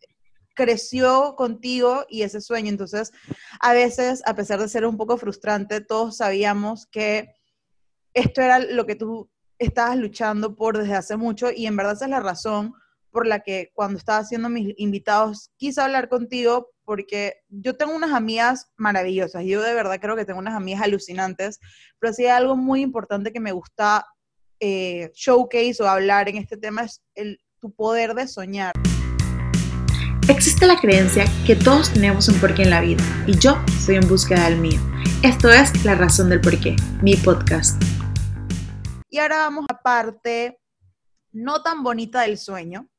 [0.53, 2.69] creció contigo y ese sueño.
[2.69, 3.11] Entonces,
[3.61, 7.33] a veces, a pesar de ser un poco frustrante, todos sabíamos que
[8.13, 12.05] esto era lo que tú estabas luchando por desde hace mucho y en verdad esa
[12.05, 12.73] es la razón
[13.11, 18.13] por la que cuando estaba haciendo mis invitados quise hablar contigo porque yo tengo unas
[18.13, 21.59] amigas maravillosas, yo de verdad creo que tengo unas amigas alucinantes,
[21.99, 24.05] pero sí hay algo muy importante que me gusta
[24.59, 28.73] eh, showcase o hablar en este tema es el, tu poder de soñar.
[30.27, 34.07] Existe la creencia que todos tenemos un porqué en la vida y yo soy en
[34.07, 34.79] búsqueda del mío.
[35.23, 37.81] Esto es La Razón del Porqué, mi podcast.
[39.09, 40.59] Y ahora vamos a parte
[41.31, 42.89] no tan bonita del sueño,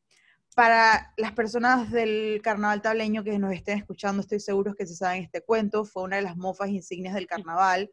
[0.54, 5.22] para las personas del carnaval tableño que nos estén escuchando, estoy seguro que se saben
[5.22, 7.90] este cuento, fue una de las mofas insignias del carnaval.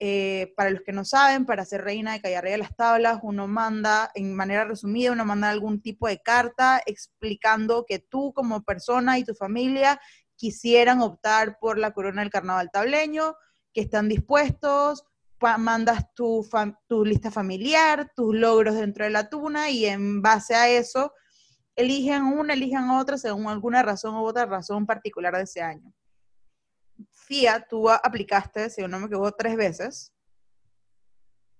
[0.00, 3.46] Eh, para los que no saben, para ser reina de calle de las tablas, uno
[3.46, 9.18] manda, en manera resumida, uno manda algún tipo de carta explicando que tú como persona
[9.18, 10.00] y tu familia
[10.36, 13.36] quisieran optar por la corona del carnaval tableño,
[13.72, 15.04] que están dispuestos,
[15.58, 16.48] mandas tu,
[16.86, 21.12] tu lista familiar, tus logros dentro de la tuna y en base a eso
[21.76, 25.92] eligen una, eligen otra según alguna razón u otra razón particular de ese año.
[27.10, 30.12] FIA, tú aplicaste, si no me equivoco, tres veces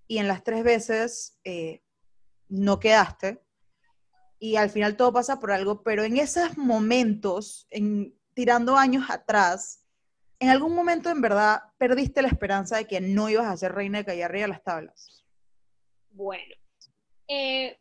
[0.07, 1.83] y en las tres veces eh,
[2.48, 3.42] no quedaste
[4.38, 9.85] y al final todo pasa por algo, pero en esos momentos, en, tirando años atrás,
[10.38, 13.98] en algún momento en verdad perdiste la esperanza de que no ibas a ser reina
[13.98, 15.24] de calle arriba las tablas.
[16.11, 16.55] Bueno,
[17.29, 17.81] eh,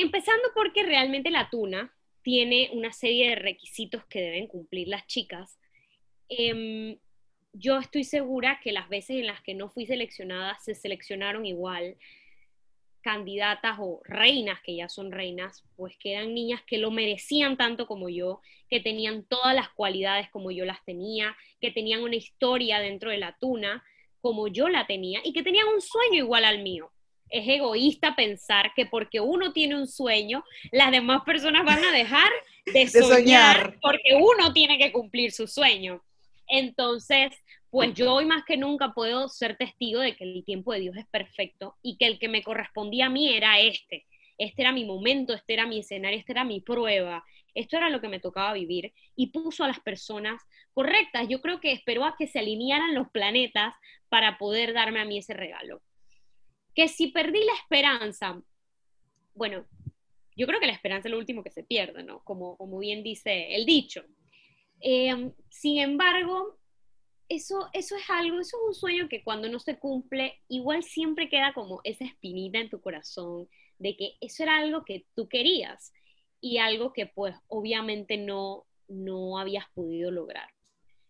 [0.00, 5.60] Empezando porque realmente la tuna tiene una serie de requisitos que deben cumplir las chicas.
[6.30, 6.98] Em,
[7.52, 11.98] yo estoy segura que las veces en las que no fui seleccionada se seleccionaron igual
[13.02, 17.86] candidatas o reinas, que ya son reinas, pues que eran niñas que lo merecían tanto
[17.86, 22.80] como yo, que tenían todas las cualidades como yo las tenía, que tenían una historia
[22.80, 23.84] dentro de la tuna
[24.22, 26.90] como yo la tenía y que tenían un sueño igual al mío
[27.30, 32.30] es egoísta pensar que porque uno tiene un sueño, las demás personas van a dejar
[32.66, 36.02] de, soñar, porque uno tiene que cumplir su sueño.
[36.48, 37.32] Entonces,
[37.70, 40.96] pues yo hoy más que nunca puedo ser testigo de que el tiempo de Dios
[40.96, 44.06] es perfecto y que el que me correspondía a mí era este.
[44.36, 47.24] Este era mi momento, este era mi escenario, esta era mi prueba.
[47.54, 50.40] Esto era lo que me tocaba vivir y puso a las personas
[50.72, 51.28] correctas.
[51.28, 53.74] Yo creo que esperó a que se alinearan los planetas
[54.08, 55.82] para poder darme a mí ese regalo
[56.80, 58.42] que si perdí la esperanza,
[59.34, 59.66] bueno,
[60.34, 62.24] yo creo que la esperanza es lo último que se pierde, ¿no?
[62.24, 64.02] Como, como bien dice el dicho.
[64.80, 66.58] Eh, sin embargo,
[67.28, 71.28] eso, eso es algo, eso es un sueño que cuando no se cumple, igual siempre
[71.28, 73.46] queda como esa espinita en tu corazón
[73.78, 75.92] de que eso era algo que tú querías
[76.40, 80.48] y algo que pues obviamente no, no habías podido lograr.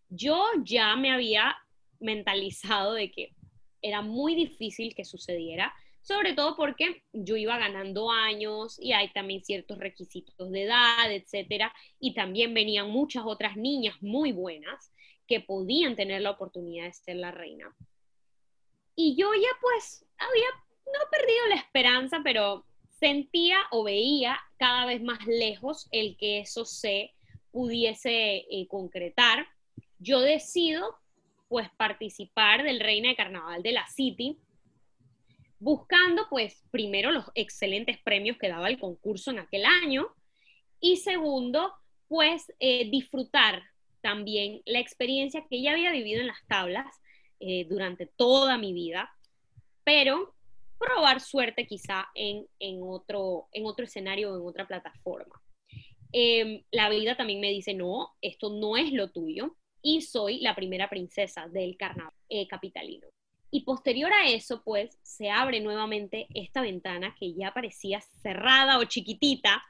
[0.09, 1.55] Yo ya me había
[2.01, 3.33] mentalizado de que
[3.81, 9.43] era muy difícil que sucediera, sobre todo porque yo iba ganando años y hay también
[9.43, 14.91] ciertos requisitos de edad, etcétera, y también venían muchas otras niñas muy buenas
[15.27, 17.75] que podían tener la oportunidad de ser la reina.
[18.95, 20.47] Y yo ya pues había
[20.85, 22.65] no perdido la esperanza, pero
[22.99, 27.13] sentía o veía cada vez más lejos el que eso se
[27.51, 29.47] pudiese eh, concretar.
[29.99, 30.97] Yo decido
[31.51, 34.39] pues participar del Reina de Carnaval de la City,
[35.59, 40.07] buscando pues primero los excelentes premios que daba el concurso en aquel año
[40.79, 41.73] y segundo
[42.07, 43.63] pues eh, disfrutar
[43.99, 46.87] también la experiencia que ya había vivido en las tablas
[47.41, 49.11] eh, durante toda mi vida,
[49.83, 50.33] pero
[50.79, 52.47] probar suerte quizá en,
[52.81, 55.41] otro, en otro escenario o en otra plataforma.
[56.13, 60.55] Em, la vida también me dice, no, esto no es lo tuyo y soy la
[60.55, 63.07] primera princesa del carnaval eh, capitalino.
[63.49, 68.85] Y posterior a eso, pues, se abre nuevamente esta ventana que ya parecía cerrada o
[68.85, 69.61] chiquitita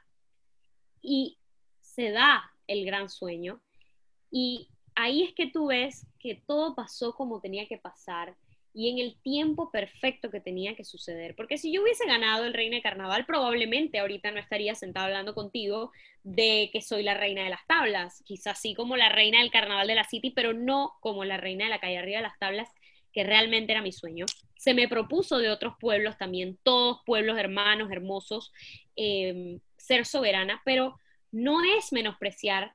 [1.00, 1.38] y
[1.80, 3.60] se da el gran sueño.
[4.30, 8.36] Y ahí es que tú ves que todo pasó como tenía que pasar,
[8.74, 11.34] y en el tiempo perfecto que tenía que suceder.
[11.36, 15.34] Porque si yo hubiese ganado el Reina de Carnaval, probablemente ahorita no estaría sentado hablando
[15.34, 15.92] contigo
[16.24, 19.86] de que soy la reina de las tablas, quizás sí como la reina del Carnaval
[19.86, 22.68] de la City, pero no como la reina de la calle arriba de las tablas,
[23.12, 24.24] que realmente era mi sueño.
[24.56, 28.52] Se me propuso de otros pueblos también, todos pueblos hermanos, hermosos,
[28.96, 30.98] em, ser soberana, pero
[31.30, 32.72] no es menospreciar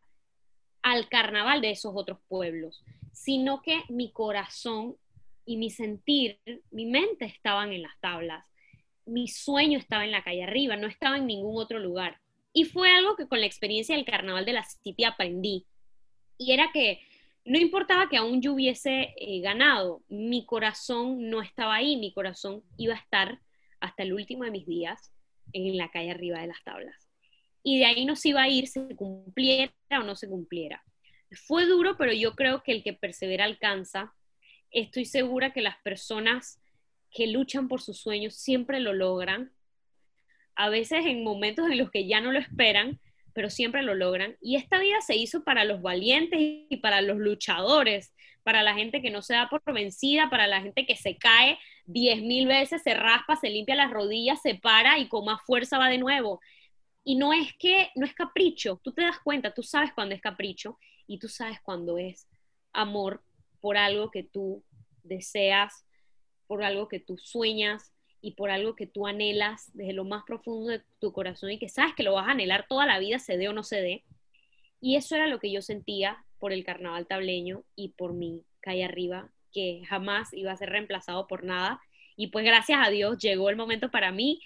[0.84, 2.84] al carnaval de esos otros pueblos,
[3.14, 4.96] sino que mi corazón
[5.48, 6.40] y mi sentir,
[6.72, 8.46] mi mente estaban en las tablas,
[9.06, 12.20] mi sueño estaba en la calle arriba, no estaba en ningún otro lugar.
[12.52, 15.66] Y fue algo que con la experiencia del carnaval de la City aprendí.
[16.38, 17.00] Y era que
[17.46, 22.62] no importaba que aún yo hubiese eh, ganado, mi corazón no estaba ahí, mi corazón
[22.76, 23.40] iba a estar
[23.80, 25.14] hasta el último de mis días
[25.54, 27.08] en la calle arriba de las tablas.
[27.64, 30.84] Y de ahí no se iba a ir, se cumpliera o no se cumpliera.
[31.32, 34.14] Fue duro, pero yo creo que el que persevera alcanza
[34.71, 36.60] estoy segura que las personas
[37.12, 39.51] que luchan por sus sueños siempre lo logran,
[40.56, 42.99] a veces en momentos en los que ya no lo esperan,
[43.34, 44.36] pero siempre lo logran.
[44.41, 49.01] Y esta vida se hizo para los valientes y para los luchadores, para la gente
[49.01, 52.82] que no se da por vencida, para la gente que se cae diez mil veces,
[52.84, 56.39] se raspa, se limpia las rodillas, se para y con más fuerza va de nuevo.
[57.03, 60.21] Y no es que, no es capricho, tú te das cuenta, tú sabes cuando es
[60.21, 60.77] capricho
[61.08, 62.27] y tú sabes cuando es
[62.73, 63.23] amor
[63.67, 64.63] por algo que tú
[65.03, 65.86] deseas,
[66.47, 70.69] por algo que tú sueñas y por algo que tú anhelas desde lo más profundo
[70.69, 73.36] de tu corazón y que sabes que lo vas a anhelar toda la vida, se
[73.36, 74.06] dé o no se dé.
[74.80, 78.86] Y eso era lo que yo sentía por el carnaval tableño y por mi calle
[78.86, 81.82] arriba, que jamás iba a ser reemplazado por nada.
[82.15, 84.39] Y pues gracias a Dios llegó el momento para mí.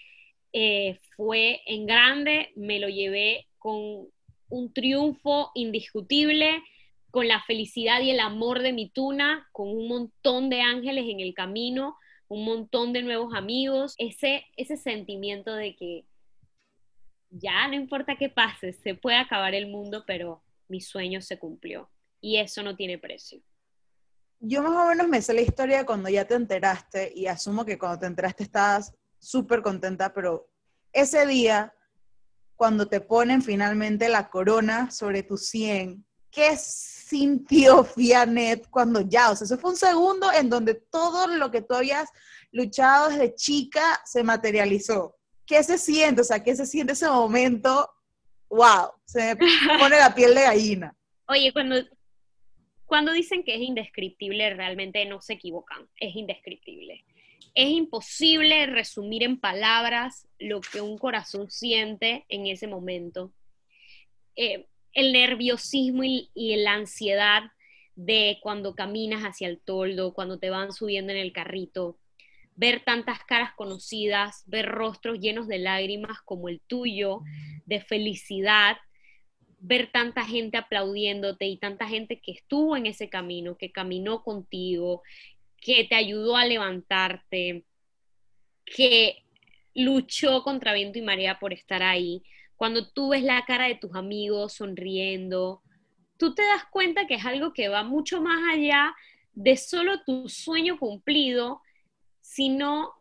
[0.51, 4.07] Eh, fue en grande, me lo llevé con
[4.49, 6.63] un triunfo indiscutible
[7.11, 11.19] con la felicidad y el amor de mi tuna, con un montón de ángeles en
[11.19, 11.97] el camino,
[12.27, 16.05] un montón de nuevos amigos, ese, ese sentimiento de que
[17.29, 21.89] ya no importa qué pase, se puede acabar el mundo, pero mi sueño se cumplió
[22.21, 23.41] y eso no tiene precio.
[24.39, 27.77] Yo más o menos me sé la historia cuando ya te enteraste y asumo que
[27.77, 30.49] cuando te enteraste estabas súper contenta, pero
[30.93, 31.73] ese día,
[32.55, 36.47] cuando te ponen finalmente la corona sobre tu 100, ¿qué
[37.11, 41.61] sintió Fianet cuando ya, o sea, eso fue un segundo en donde todo lo que
[41.61, 42.09] tú habías
[42.53, 45.17] luchado desde chica se materializó.
[45.45, 46.21] ¿Qué se siente?
[46.21, 47.89] O sea, ¿qué se siente ese momento?
[48.49, 48.91] ¡Wow!
[49.03, 49.37] Se me
[49.77, 50.95] pone la piel de gallina.
[51.27, 51.75] Oye, cuando,
[52.85, 57.03] cuando dicen que es indescriptible, realmente no se equivocan, es indescriptible.
[57.53, 63.33] Es imposible resumir en palabras lo que un corazón siente en ese momento.
[64.37, 67.43] Eh, el nerviosismo y, la ansiedad
[67.95, 71.97] de cuando caminas hacia el toldo, cuando te van subiendo en el carrito,
[72.55, 77.21] ver tantas caras conocidas, ver rostros llenos de lágrimas como el tuyo,
[77.65, 78.77] de felicidad,
[79.59, 85.03] ver tanta gente aplaudiéndote y tanta gente que estuvo en ese camino, que caminó contigo,
[85.57, 87.63] que te ayudó a levantarte,
[88.65, 89.23] que
[89.73, 92.23] luchó contra viento y marea por estar ahí
[92.61, 95.63] cuando tú ves la cara de tus amigos sonriendo,
[96.17, 98.95] tú te das cuenta que es algo que va mucho más allá
[99.33, 101.59] de solo tu sueño cumplido,
[102.19, 102.93] sino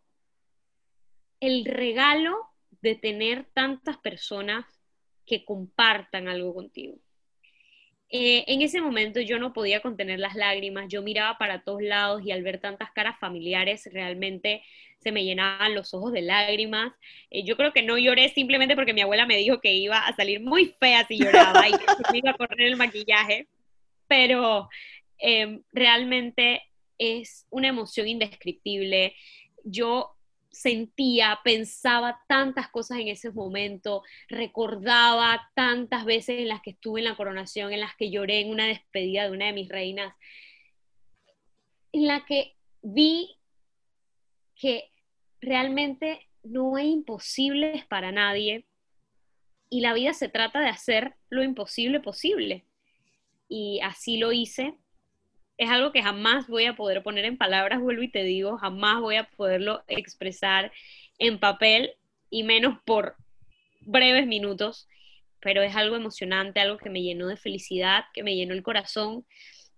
[1.40, 2.38] el regalo
[2.80, 4.64] de tener tantas personas
[5.26, 6.96] que compartan algo contigo.
[8.12, 12.22] Eh, en ese momento yo no podía contener las lágrimas, yo miraba para todos lados
[12.24, 14.62] y al ver tantas caras familiares realmente
[14.98, 16.92] se me llenaban los ojos de lágrimas.
[17.30, 20.14] Eh, yo creo que no lloré simplemente porque mi abuela me dijo que iba a
[20.16, 23.46] salir muy fea si lloraba y que me iba a correr el maquillaje,
[24.08, 24.68] pero
[25.18, 26.62] em, realmente
[26.98, 29.14] es una emoción indescriptible.
[29.64, 30.16] Yo
[30.50, 37.06] sentía, pensaba tantas cosas en ese momento, recordaba tantas veces en las que estuve en
[37.06, 40.14] la coronación, en las que lloré en una despedida de una de mis reinas,
[41.92, 43.36] en la que vi
[44.54, 44.90] que
[45.40, 48.66] realmente no hay imposibles para nadie
[49.70, 52.66] y la vida se trata de hacer lo imposible posible.
[53.48, 54.79] Y así lo hice.
[55.60, 58.98] Es algo que jamás voy a poder poner en palabras, vuelvo y te digo, jamás
[59.02, 60.72] voy a poderlo expresar
[61.18, 61.92] en papel
[62.30, 63.14] y menos por
[63.82, 64.88] breves minutos,
[65.38, 69.26] pero es algo emocionante, algo que me llenó de felicidad, que me llenó el corazón,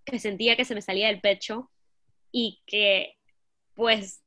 [0.05, 1.69] que sentía que se me salía del pecho
[2.31, 3.17] y que
[3.73, 4.23] pues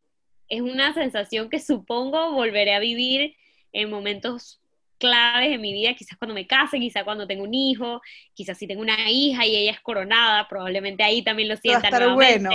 [0.50, 3.34] es una sensación que supongo volveré a vivir
[3.72, 4.60] en momentos
[4.98, 8.00] claves en mi vida, quizás cuando me case, quizás cuando tengo un hijo,
[8.34, 12.14] quizás si tengo una hija y ella es coronada, probablemente ahí también lo sienta Va
[12.14, 12.50] bueno.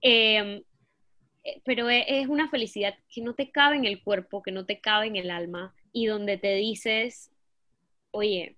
[0.00, 0.62] Em,
[1.44, 4.66] eh, pero e, es una felicidad que no te cabe en el cuerpo, que no
[4.66, 7.30] te cabe en el alma, y donde te dices,
[8.10, 8.56] oye,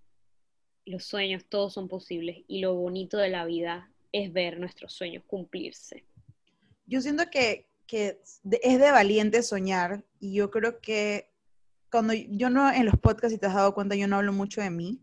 [0.87, 5.25] los sueños todos son posibles, y lo bonito de la vida es ver nuestros sueños
[5.27, 6.05] cumplirse.
[6.87, 8.21] Yo siento que, que
[8.63, 11.34] es de valiente soñar y yo creo que
[11.95, 14.61] cuando yo no en los podcasts, si te has dado cuenta, yo no hablo mucho
[14.61, 15.01] de mí,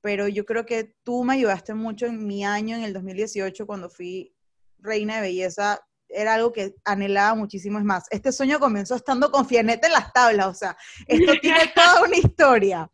[0.00, 3.90] pero yo creo que tú me ayudaste mucho en mi año, en el 2018, cuando
[3.90, 4.32] fui
[4.78, 7.80] reina de belleza, era algo que anhelaba muchísimo.
[7.80, 10.76] Es más, este sueño comenzó estando con Fianeta en las tablas, o sea,
[11.08, 12.88] esto tiene toda una historia,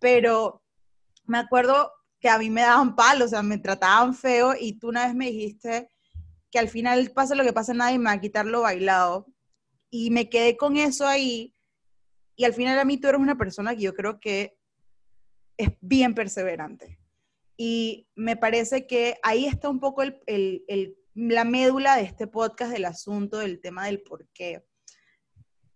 [0.00, 0.60] pero
[1.26, 4.88] me acuerdo que a mí me daban palos, o sea, me trataban feo y tú
[4.88, 5.92] una vez me dijiste
[6.50, 9.28] que al final pase lo que pase, nadie me va a quitar lo bailado.
[9.90, 11.54] Y me quedé con eso ahí.
[12.36, 14.56] Y al final a mí tú eres una persona que yo creo que
[15.56, 16.98] es bien perseverante.
[17.56, 22.86] Y me parece que ahí está un poco el, la médula de este podcast del
[22.86, 24.64] asunto, del tema del por qué.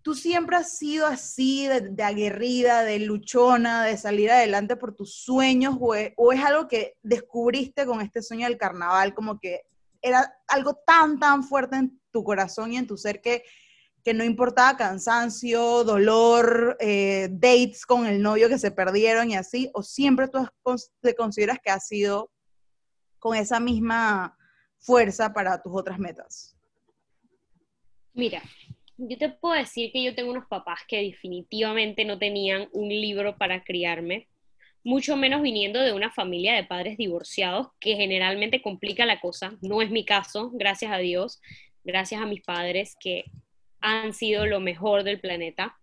[0.00, 5.76] ¿Tú siempre has sido así, de, aguerrida, de luchona, de salir adelante por tus sueños?
[5.80, 9.62] O o es algo que descubriste con este sueño del carnaval, como que
[10.00, 13.42] era algo tan, tan fuerte en tu corazón y en tu ser que,
[14.04, 19.70] que no importaba cansancio, dolor, eh, dates con el novio que se perdieron y así,
[19.72, 20.46] o siempre tú
[21.00, 22.30] te consideras que has sido
[23.18, 24.36] con esa misma
[24.78, 26.54] fuerza para tus otras metas?
[28.12, 28.42] Mira,
[28.98, 33.36] yo te puedo decir que yo tengo unos papás que definitivamente no tenían un libro
[33.38, 34.28] para criarme
[34.84, 39.56] mucho menos viniendo de una familia de padres divorciados, que generalmente complica la cosa.
[39.62, 41.40] No es mi caso, gracias a Dios,
[41.82, 43.24] gracias a mis padres que
[43.84, 45.78] han sido lo mejor del planeta.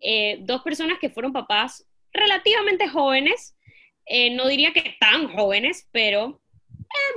[0.00, 3.56] Eh, dos personas que fueron papás relativamente jóvenes,
[4.04, 6.40] eh, no diría que tan jóvenes, pero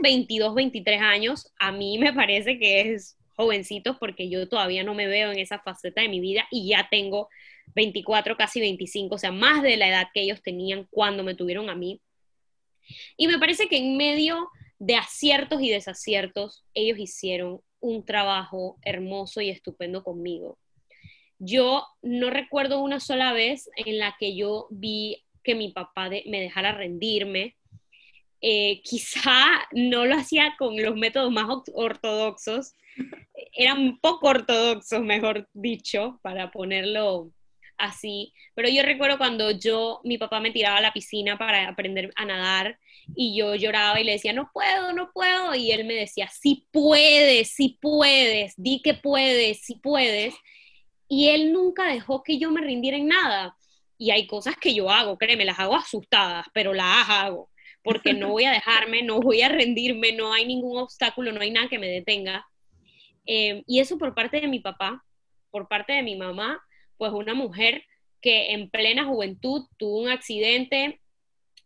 [0.03, 5.07] 22, 23 años, a mí me parece que es jovencitos porque yo todavía no me
[5.07, 7.29] veo en esa faceta de mi vida y ya tengo
[7.73, 11.71] 24, casi 25, o sea, más de la edad que ellos tenían cuando me tuvieron
[11.71, 12.01] a mí.
[13.17, 14.47] Y me parece que en medio
[14.77, 20.57] de aciertos y desaciertos, ellos hicieron un trabajo hermoso y estupendo conmigo.
[21.37, 26.39] Yo no recuerdo una sola vez en la que yo vi que mi papá me
[26.39, 27.57] dejara rendirme.
[28.39, 32.73] Eh, quizá no lo hacía con los métodos más ortodoxos,
[33.51, 37.31] eran poco ortodoxos, mejor dicho, para ponerlo
[37.77, 38.33] así.
[38.55, 42.25] Pero yo recuerdo cuando yo, mi papá me tiraba a la piscina para aprender a
[42.25, 42.79] nadar
[43.15, 45.55] y yo lloraba y le decía, no puedo, no puedo.
[45.55, 50.35] Y él me decía, sí puedes, sí puedes, di que puedes, sí puedes.
[51.07, 53.55] Y él nunca dejó que yo me rindiera en nada.
[53.97, 57.49] Y hay cosas que yo hago, créeme, las hago asustadas, pero las hago,
[57.83, 61.51] porque no voy a dejarme, no voy a rendirme, no hay ningún obstáculo, no hay
[61.51, 62.45] nada que me detenga.
[63.25, 65.05] Eh, y eso por parte de mi papá,
[65.51, 66.61] por parte de mi mamá,
[67.03, 67.83] pues una mujer
[68.21, 71.01] que en plena juventud tuvo un accidente,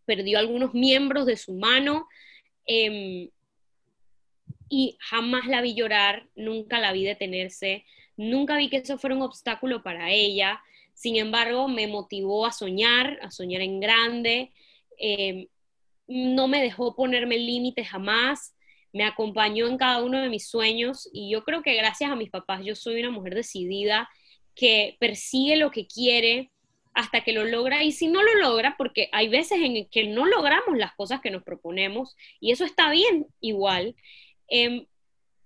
[0.03, 2.07] perdió algunos miembros de su mano
[2.65, 3.29] em,
[4.67, 7.85] y jamás la vi llorar, nunca la vi detenerse,
[8.15, 10.59] nunca vi que eso fuera un obstáculo para ella.
[10.95, 14.51] Sin embargo, me motivó a soñar, a soñar en grande.
[14.97, 15.45] Em,
[16.07, 18.55] no me dejó ponerme límites jamás,
[18.91, 22.31] me acompañó en cada uno de mis sueños y yo creo que gracias a mis
[22.31, 24.09] papás yo soy una mujer decidida
[24.57, 26.51] que persigue lo que quiere
[26.93, 30.25] hasta que lo logra y si no lo logra, porque hay veces en que no
[30.25, 33.95] logramos las cosas que nos proponemos y eso está bien igual,
[34.47, 34.87] em,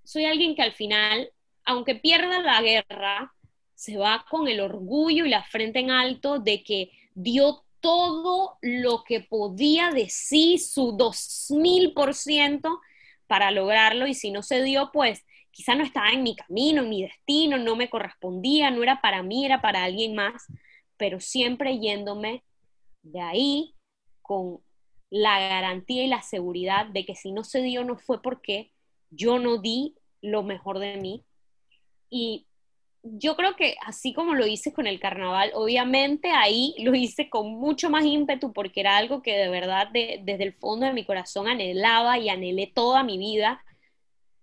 [0.06, 1.30] soy alguien que al final,
[1.66, 3.34] aunque pierda la guerra,
[3.76, 9.04] se va con el orgullo y la frente en alto de que dio todo lo
[9.04, 12.80] que podía decir, su 2000%
[13.28, 16.90] para lograrlo y si no se dio, pues quizá no estaba en mi camino, en
[16.90, 20.48] mi destino, no me correspondía, no era para mí, era para alguien más,
[20.98, 22.44] pero siempre yéndome
[23.04, 23.76] de ahí
[24.22, 24.62] con
[25.10, 28.72] la garantía y la seguridad de que si no se dio no fue porque
[29.10, 31.26] yo no di lo mejor de mí.
[32.10, 32.48] Y
[33.04, 37.56] yo creo que así como lo hice con el carnaval, obviamente ahí lo hice con
[37.56, 41.48] mucho más ímpetu porque era algo que de verdad desde el fondo de mi corazón
[41.48, 43.64] anhelaba y anhelé toda mi vida,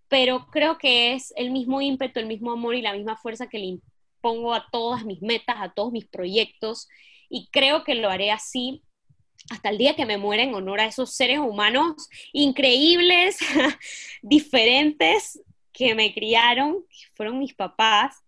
[0.09, 3.59] pero creo que es el mismo ímpetu, el mismo amor y la misma fuerza que
[3.59, 6.89] le impongo a todas mis metas, a todos mis proyectos
[7.29, 8.83] y creo que lo haré así
[9.51, 13.39] hasta el día que me muera en honor a esos seres humanos increíbles,
[14.23, 15.41] diferentes
[15.73, 18.25] que me criaron, que fueron mis papás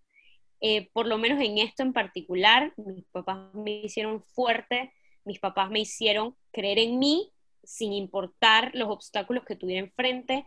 [0.60, 4.92] eh, por lo menos en esto en particular, mis papás me hicieron fuerte,
[5.24, 7.32] mis papás me hicieron creer en mí
[7.64, 10.46] sin importar los obstáculos que tuviera enfrente,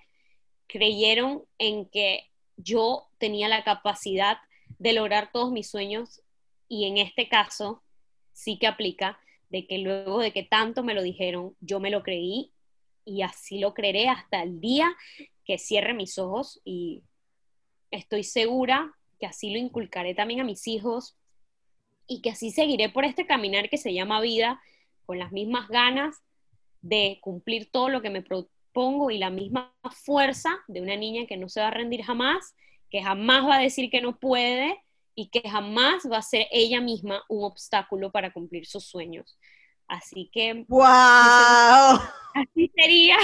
[0.68, 4.38] creyeron en que yo tenía la capacidad
[4.80, 6.22] de lograr todos mis sueños
[6.68, 7.84] y en este caso
[8.32, 12.03] sí que aplica de que luego de que tanto me lo dijeron, yo me lo
[12.03, 12.51] creí
[13.05, 14.95] y así lo creeré hasta el día
[15.45, 17.03] que cierre mis ojos y
[17.91, 21.16] estoy segura que así lo inculcaré también a mis hijos
[22.07, 24.61] y que así seguiré por este caminar que se llama vida
[25.05, 26.22] con las mismas ganas
[26.82, 28.22] de cumplir todo lo que me
[28.74, 32.55] propongo y la misma fuerza de una niña que no se va a rendir jamás,
[32.89, 34.84] que jamás va a decir que no puede
[35.15, 39.38] y que jamás va a ser ella misma un obstáculo para cumplir sus sueños.
[39.88, 40.65] Así que...
[40.67, 40.82] ¡Wow!
[42.34, 43.17] Así sería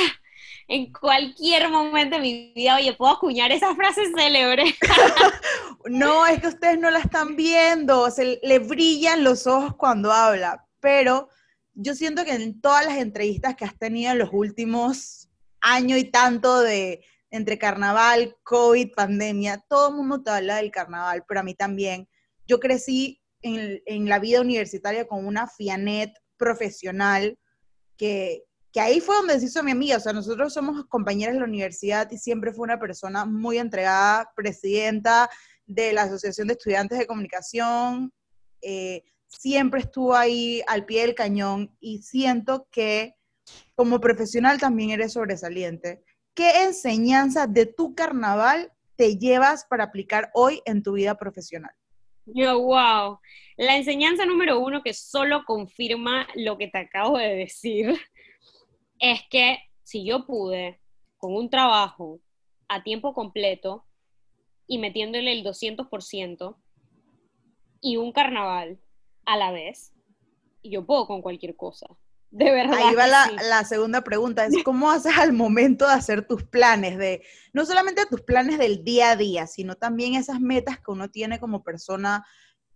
[0.67, 4.63] en cualquier momento de mi vida, oye, puedo acuñar esa frase célebre.
[5.85, 10.67] no, es que ustedes no la están viendo, se le brillan los ojos cuando habla,
[10.79, 11.29] pero
[11.73, 15.28] yo siento que en todas las entrevistas que has tenido en los últimos
[15.61, 21.23] años y tanto de entre carnaval, COVID, pandemia, todo el mundo te habla del carnaval,
[21.27, 22.07] pero a mí también.
[22.47, 27.37] Yo crecí en, la vida universitaria con una fianet profesional
[27.97, 28.43] que,
[28.73, 31.45] que ahí fue donde se hizo mi amiga, o sea, nosotros somos compañeras de la
[31.45, 35.29] universidad y siempre fue una persona muy entregada, presidenta
[35.65, 38.11] de la Asociación de Estudiantes de Comunicación,
[38.61, 43.15] eh, siempre estuvo ahí al pie del cañón y siento que
[43.79, 46.03] como profesional también eres sobresaliente.
[46.33, 51.71] ¿Qué enseñanza de tu carnaval te llevas para aplicar hoy en tu vida profesional?
[52.25, 53.19] Yo, wow.
[53.55, 57.97] La enseñanza número uno que solo confirma lo que te acabo de decir
[58.99, 60.81] es que si yo pude
[61.17, 62.19] con un trabajo
[62.67, 63.85] a tiempo completo
[64.67, 66.57] y metiéndole el 200%
[67.79, 68.77] y un carnaval
[69.25, 69.93] a la vez,
[70.63, 71.87] yo puedo con cualquier cosa.
[72.31, 72.77] De verdad.
[72.77, 76.97] Ahí va la, la, segunda pregunta, es cómo haces al momento de hacer tus planes,
[76.97, 77.23] de
[77.53, 81.39] no solamente tus planes del día a día, sino también esas metas que uno tiene
[81.39, 82.23] como persona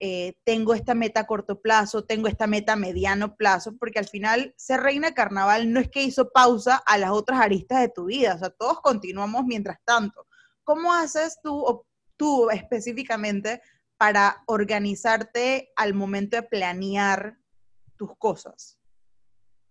[0.06, 4.08] eh, tengo esta meta a corto plazo, tengo esta meta a mediano plazo, porque al
[4.10, 8.06] final ser reina carnaval no es que hizo pausa a las otras aristas de tu
[8.08, 10.28] vida, o sea, todos continuamos mientras tanto.
[10.66, 11.86] ¿Cómo haces tú,
[12.18, 13.62] tú específicamente,
[13.95, 17.38] para organizarte al momento de planear
[17.95, 18.78] tus cosas?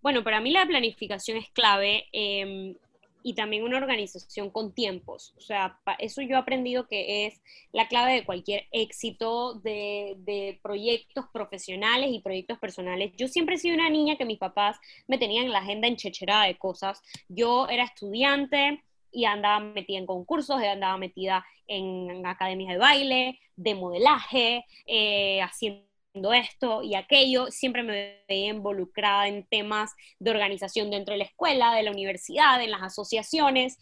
[0.03, 2.07] Bueno, para mí la planificación es clave.
[2.12, 2.74] Em,
[3.22, 5.34] y también una organización con tiempos.
[5.36, 7.40] O sea, eso yo he aprendido que es
[7.72, 13.12] la clave de cualquier éxito de, proyectos profesionales y proyectos personales.
[13.16, 16.46] Yo siempre he sido una niña que mis papás me tenían en la agenda enchecherada
[16.46, 17.03] de cosas.
[17.28, 23.74] Yo era estudiante y andaba metida en concursos, andaba metida en academias de baile, de
[23.74, 31.12] modelaje, eh, haciendo esto y aquello, siempre me veía involucrada en temas de organización dentro
[31.12, 33.78] de la escuela, de la universidad, en las asociaciones.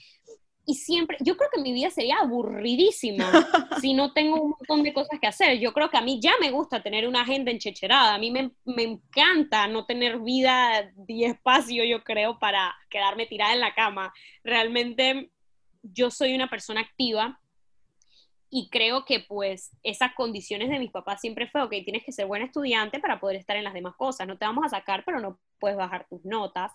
[0.67, 3.31] Y siempre, yo creo que mi vida sería aburridísima
[3.81, 5.59] si no tengo un montón de cosas que hacer.
[5.59, 8.15] Yo creo que a mí ya me gusta tener una agenda enchecherada.
[8.15, 13.55] A mí me, me encanta no tener vida y espacio, yo creo, para quedarme tirada
[13.55, 14.13] en la cama.
[14.45, 15.31] Realmente
[15.83, 17.41] yo soy una persona activa
[18.51, 22.27] y creo que pues esas condiciones de mis papás siempre fue, ok, tienes que ser
[22.27, 25.21] buen estudiante para poder estar en las demás cosas, no te vamos a sacar, pero
[25.21, 26.73] no puedes bajar tus notas.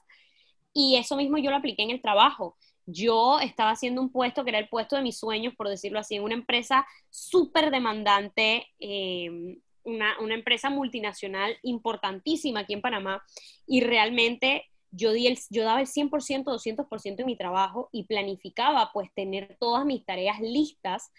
[0.74, 2.58] Y eso mismo yo lo apliqué en el trabajo.
[2.86, 6.16] Yo estaba haciendo un puesto que era el puesto de mis sueños, por decirlo así,
[6.16, 13.22] en una empresa súper demandante, eh, una, una empresa multinacional importantísima aquí en Panamá,
[13.68, 16.10] y realmente yo, di el, yo daba el 100%,
[16.46, 21.12] 200% de mi trabajo y planificaba pues tener todas mis tareas listas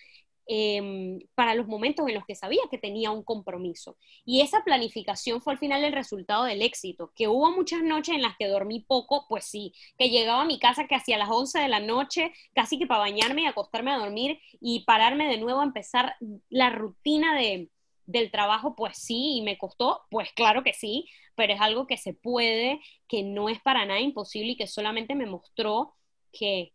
[0.46, 3.96] em, para los momentos en los que sabía que tenía un compromiso.
[4.24, 8.22] Y esa planificación fue al final el resultado del éxito, que hubo muchas noches en
[8.22, 11.58] las que dormí poco, pues sí, que llegaba a mi casa que hacia las 11
[11.60, 15.60] de la noche, casi que para bañarme y acostarme a dormir y pararme de nuevo
[15.60, 16.14] a empezar
[16.48, 17.70] la rutina de,
[18.06, 21.96] del trabajo, pues sí, y me costó, pues claro que sí, pero es algo que
[21.96, 25.94] se puede, que no es para nada imposible y que solamente me mostró
[26.32, 26.72] que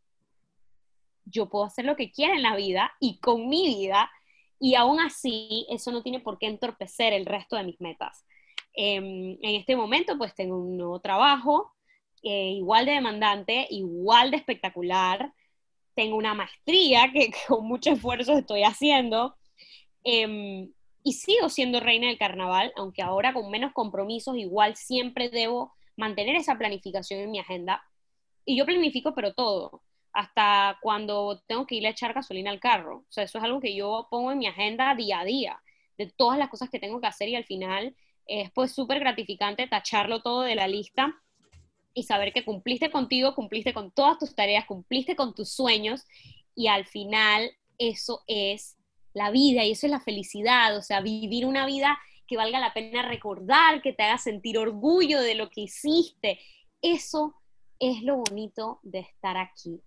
[1.31, 4.09] yo puedo hacer lo que quiera en la vida y con mi vida,
[4.59, 8.25] y aún así eso no tiene por qué entorpecer el resto de mis metas.
[8.73, 11.73] Em, en este momento pues tengo un nuevo trabajo,
[12.23, 15.33] eh, igual de demandante, igual de espectacular,
[15.95, 19.35] tengo una maestría que, con mucho esfuerzo estoy haciendo.
[20.03, 20.71] Em,
[21.03, 26.35] y sigo siendo reina del carnaval, aunque ahora con menos compromisos, igual siempre debo mantener
[26.35, 27.83] esa planificación en mi agenda.
[28.45, 29.81] Y yo planifico, pero todo,
[30.13, 32.97] hasta cuando tengo que ir a echar gasolina al carro.
[32.97, 35.61] O sea, eso es algo que yo pongo en mi agenda día a día,
[35.97, 37.95] de todas las cosas que tengo que hacer y al final
[38.27, 41.15] es pues súper gratificante tacharlo todo de la lista
[41.93, 46.05] y saber que cumpliste contigo, cumpliste con todas tus tareas, cumpliste con tus sueños
[46.55, 48.77] y al final eso es
[49.13, 52.73] la vida y eso es la felicidad, o sea, vivir una vida que valga la
[52.73, 56.39] pena recordar, que te haga sentir orgullo de lo que hiciste.
[56.81, 57.35] Eso
[57.77, 59.81] es lo bonito de estar aquí.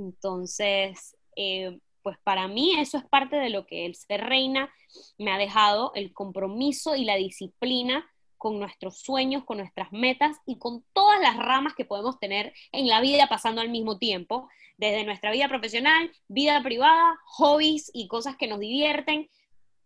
[0.00, 4.72] Entonces, eh, pues para mí eso es parte de lo que el ser reina
[5.18, 10.58] me ha dejado, el compromiso y la disciplina con nuestros sueños, con nuestras metas y
[10.58, 14.48] con todas las ramas que podemos tener en la vida pasando al mismo tiempo,
[14.78, 19.28] desde nuestra vida profesional, vida privada, hobbies y cosas que nos divierten.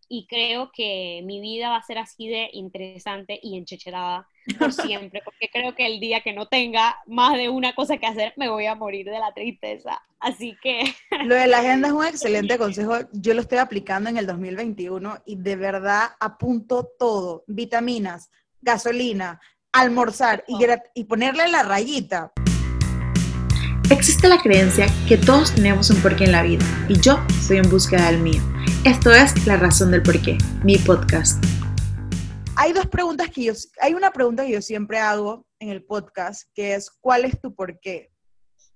[0.09, 4.29] Y creo que mi vida va a ser así de interesante y enchecherada
[4.59, 8.07] por siempre, porque creo que el día que no tenga más de una cosa que
[8.07, 10.03] hacer, me voy a morir de la tristeza.
[10.21, 10.95] Así que...
[11.25, 12.99] Lo de la agenda es un excelente consejo.
[13.13, 17.45] Yo lo estoy aplicando en el 2021 y de verdad apunto todo.
[17.47, 18.31] Vitaminas,
[18.61, 19.41] gasolina,
[19.73, 20.57] almorzar y,
[20.95, 22.33] y ponerle la rayita.
[23.91, 27.69] Existe la creencia que todos tenemos un porqué en la vida y yo estoy en
[27.69, 28.43] búsqueda del mío.
[28.85, 31.43] Esto es La Razón del Porqué, mi podcast.
[32.57, 36.49] Hay dos preguntas que yo, hay una pregunta que yo siempre hago en el podcast
[36.55, 38.13] que es ¿cuál es tu porqué?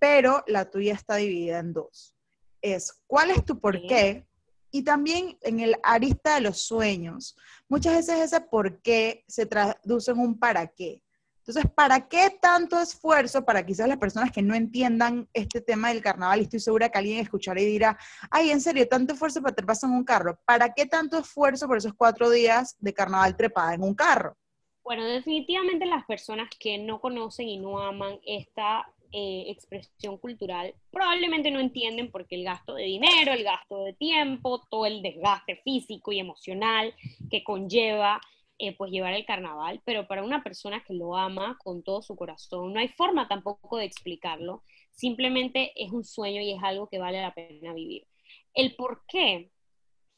[0.01, 2.17] Pero la tuya está dividida en dos.
[2.61, 4.27] Es ¿cuál es tu porqué?
[4.71, 7.37] Y también en el arista de los sueños.
[7.69, 11.01] Muchas veces ese por qué se traduce en un para qué.
[11.49, 16.03] Entonces, ¿para qué tanto esfuerzo para quizás las personas que no entiendan este tema del
[16.03, 16.41] carnaval?
[16.41, 17.99] Y estoy segura que alguien escuchará y dirá,
[18.31, 20.39] ay, en serio, tanto esfuerzo para trepar en un carro.
[20.45, 24.37] ¿Para qué tanto esfuerzo por esos cuatro días de carnaval trepada en un carro?
[24.85, 31.51] Bueno, definitivamente las personas que no conocen y no aman esta eh, expresión cultural probablemente
[31.51, 36.13] no entienden porque el gasto de dinero, el gasto de tiempo, todo el desgaste físico
[36.13, 36.95] y emocional
[37.31, 38.21] que conlleva
[38.61, 42.17] eh, pues llevar el carnaval, pero para una persona que lo ama con todo su
[42.17, 46.99] corazón, no hay forma tampoco de explicarlo, simplemente es un sueño y es algo que
[46.99, 48.07] vale la pena vivir.
[48.55, 49.53] El por qué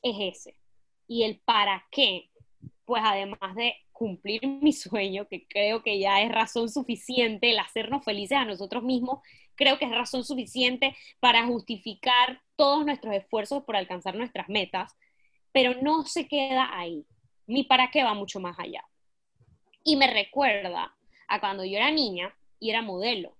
[0.03, 0.57] es ese
[1.07, 2.31] y el para qué,
[2.87, 8.05] pues además de cumplir mi sueño, que creo que ya es razón suficiente, el hacernos
[8.05, 9.21] felices a nosotros mismos,
[9.55, 14.97] creo que es razón suficiente para justificar todos nuestros esfuerzos por alcanzar nuestras metas,
[15.53, 17.05] pero no se queda ahí
[17.51, 18.85] mi para qué va mucho más allá.
[19.83, 20.95] Y me recuerda
[21.29, 23.37] a cuando yo era niña y era modelo.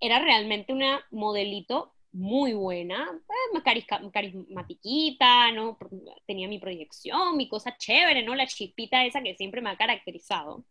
[0.00, 3.08] Era realmente una modelito muy buena,
[3.54, 5.78] eh, carismatiquita, ¿no?
[6.26, 8.34] Tenía mi proyección, mi cosa chévere, ¿no?
[8.34, 10.64] La chispita esa que siempre me ha caracterizado.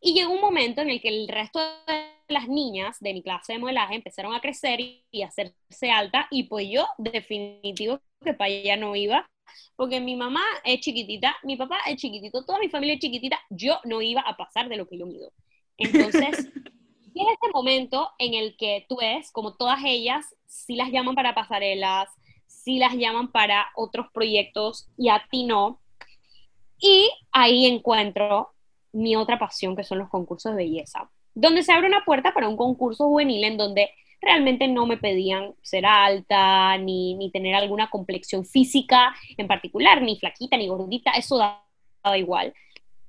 [0.00, 3.54] Y llegó un momento en el que el resto de las niñas de mi clase
[3.54, 8.50] de modelaje empezaron a crecer y a hacerse alta, y pues yo definitivo que para
[8.50, 9.28] allá no iba,
[9.76, 13.78] porque mi mamá es chiquitita, mi papá es chiquitito, toda mi familia es chiquitita, yo
[13.84, 15.32] no iba a pasar de lo que yo mido.
[15.76, 16.46] Entonces,
[17.14, 21.34] en este momento en el que tú ves, como todas ellas, si las llaman para
[21.34, 22.08] pasarelas,
[22.46, 25.80] si las llaman para otros proyectos y a ti no.
[26.78, 28.50] Y ahí encuentro
[28.92, 32.48] mi otra pasión, que son los concursos de belleza, donde se abre una puerta para
[32.48, 33.90] un concurso juvenil en donde
[34.20, 40.18] realmente no me pedían ser alta, ni, ni tener alguna complexión física en particular, ni
[40.18, 42.54] flaquita, ni gordita, eso daba igual.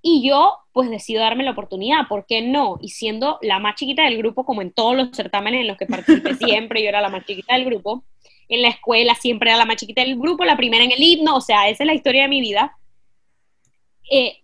[0.02, 2.78] Y yo, pues decido darme la oportunidad, ¿por qué no?
[2.82, 5.86] Y siendo la más chiquita del grupo, como en todos los certámenes en los que
[5.86, 8.04] participé siempre, yo era la más chiquita del grupo.
[8.48, 11.36] En la escuela siempre era la más chiquita del grupo, la primera en el himno,
[11.36, 12.78] o sea, esa es la historia de mi vida.
[14.10, 14.38] Eh,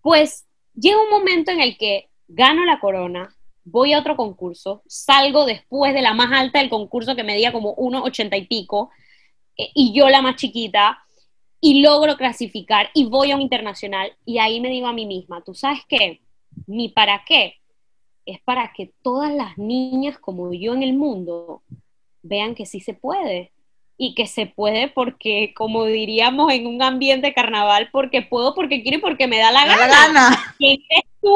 [0.00, 3.35] pues llega un momento en el que gano la corona,
[3.66, 7.74] voy a otro concurso, salgo después de la más alta del concurso que medía como
[7.76, 8.90] 1,80 y pico,
[9.56, 10.98] eh, y yo la más chiquita,
[11.60, 15.42] y logro clasificar y voy a un internacional y ahí me digo a mí misma,
[15.42, 16.20] ¿tú sabes qué?
[16.66, 17.56] Mi para qué
[18.24, 21.62] es para que todas las niñas como yo en el mundo
[22.22, 23.52] vean que sí se puede
[23.96, 28.98] y que se puede porque, como diríamos en un ambiente carnaval, porque puedo, porque quiero
[28.98, 29.86] y porque me da la gana.
[29.86, 30.54] Gana.
[30.58, 31.32] ¿Quién eres tú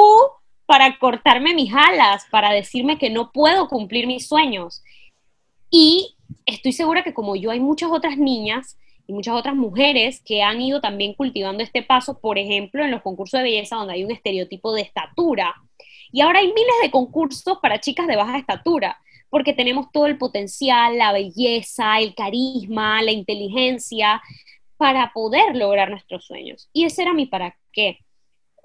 [0.71, 4.85] para cortarme mis alas, para decirme que no puedo cumplir mis sueños?
[5.69, 6.15] Y
[6.47, 10.61] estoy segura que como yo hay muchas otras niñas y muchas otras mujeres que han
[10.61, 14.13] ido también cultivando este paso, por ejemplo, en los concursos de belleza donde hay un
[14.13, 15.57] estereotipo de estatura.
[16.13, 20.19] Y ahora hay miles de concursos para chicas de baja estatura, porque tenemos todo el
[20.19, 24.23] potencial, la belleza, el carisma, la inteligencia
[24.77, 26.71] para poder lograr nuestros sueños.
[26.73, 27.99] Y ese era mi para qué.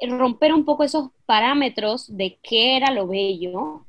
[0.02, 3.86] Romper un poco esos parámetros de qué era lo bello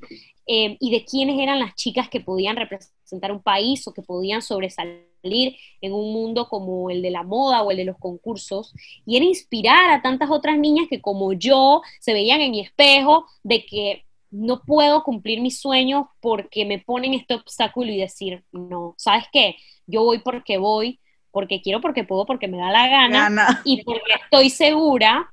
[0.46, 4.42] eh, y de quiénes eran las chicas que podían representar un país o que podían
[4.42, 8.72] sobresalir en un mundo como el de la moda o el de los concursos,
[9.04, 13.26] y era inspirar a tantas otras niñas que como yo se veían en mi espejo
[13.42, 18.94] de que no puedo cumplir mis sueños porque me ponen este obstáculo y decir, no,
[18.98, 19.56] ¿sabes qué?
[19.86, 21.00] Yo voy porque voy,
[21.30, 25.32] porque quiero, porque puedo, porque me da la gana, y porque estoy segura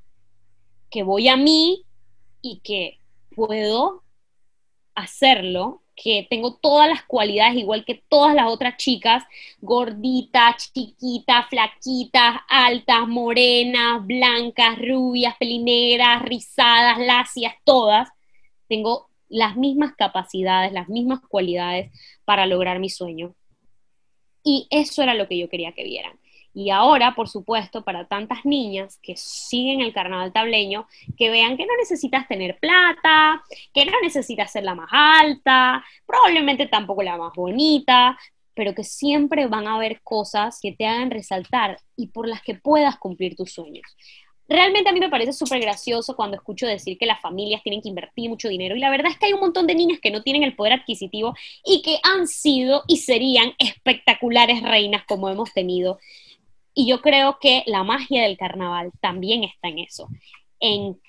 [0.93, 1.85] que voy a mí
[2.43, 2.99] y que
[3.35, 4.03] puedo
[4.93, 9.23] hacerlo que tengo todas las cualidades igual que todas las otras chicas,
[9.59, 18.09] gorditas, chiquitas, flaquitas, altas, morenas, blancas, rubias, pelinegras, rizadas, lacias, todas.
[18.67, 21.91] Tengo las mismas capacidades, las mismas cualidades
[22.23, 23.33] para lograr mi sueño.
[24.43, 26.19] Y eso era lo que yo quería que vieran.
[26.53, 30.87] Y ahora, por supuesto, para tantas niñas que siguen el carnaval tableño,
[31.17, 33.43] que vean que no necesitas tener plata,
[33.73, 38.17] que no necesitas ser la más alta, probablemente tampoco la más bonita,
[38.53, 42.55] pero que siempre van a haber cosas que te hagan resaltar y por las que
[42.55, 43.83] puedas cumplir tus sueños.
[44.47, 47.89] Realmente a mí me parece súper gracioso cuando escucho decir que las familias tienen que
[47.89, 50.21] invertir mucho dinero y la verdad es que hay un montón de niñas que no
[50.21, 51.33] tienen el poder adquisitivo
[51.65, 55.97] y que han sido y serían espectaculares reinas como hemos tenido
[56.73, 60.09] y yo creo que la magia del carnaval también está en eso,
[60.59, 60.99] en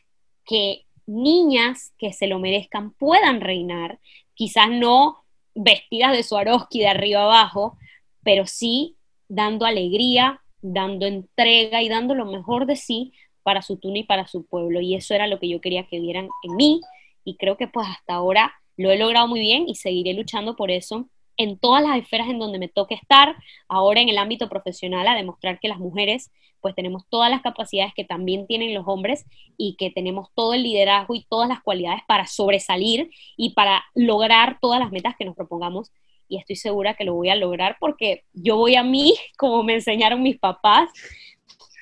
[0.45, 3.99] que niñas que se lo merezcan puedan reinar,
[4.35, 7.79] quizás no vestidas de Swarovski de arriba abajo,
[8.23, 8.97] pero sí
[9.29, 13.13] dando alegría, dando entrega y dando lo mejor de sí
[13.43, 14.81] para su tuna y para su pueblo.
[14.81, 16.81] Y eso era lo que yo quería que vieran en mí
[17.25, 20.71] y creo que pues hasta ahora lo he logrado muy bien y seguiré luchando por
[20.71, 23.37] eso en todas las esferas en donde me toque estar,
[23.69, 26.31] ahora en el ámbito profesional, a demostrar que las mujeres
[26.65, 29.27] pues tenemos todas las capacidades que también tienen los hombres
[29.59, 34.57] y que tenemos todo el liderazgo y todas las cualidades para sobresalir y para lograr
[34.63, 35.93] todas las metas que nos propongamos.
[36.27, 39.75] Y estoy segura que lo voy a lograr porque yo voy a mí, como me
[39.75, 40.89] enseñaron mis papás,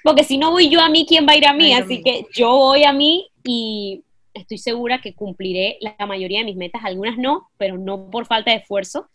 [0.02, 1.72] porque si no voy yo a mí, ¿quién va a ir a mí?
[1.72, 4.02] Así que yo voy a mí y
[4.34, 8.50] estoy segura que cumpliré la mayoría de mis metas, algunas no, pero no por falta
[8.50, 9.08] de esfuerzo,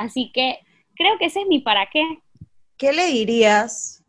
[0.00, 0.58] Así que
[0.96, 2.02] creo que ese es mi para qué.
[2.78, 4.02] ¿Qué le dirías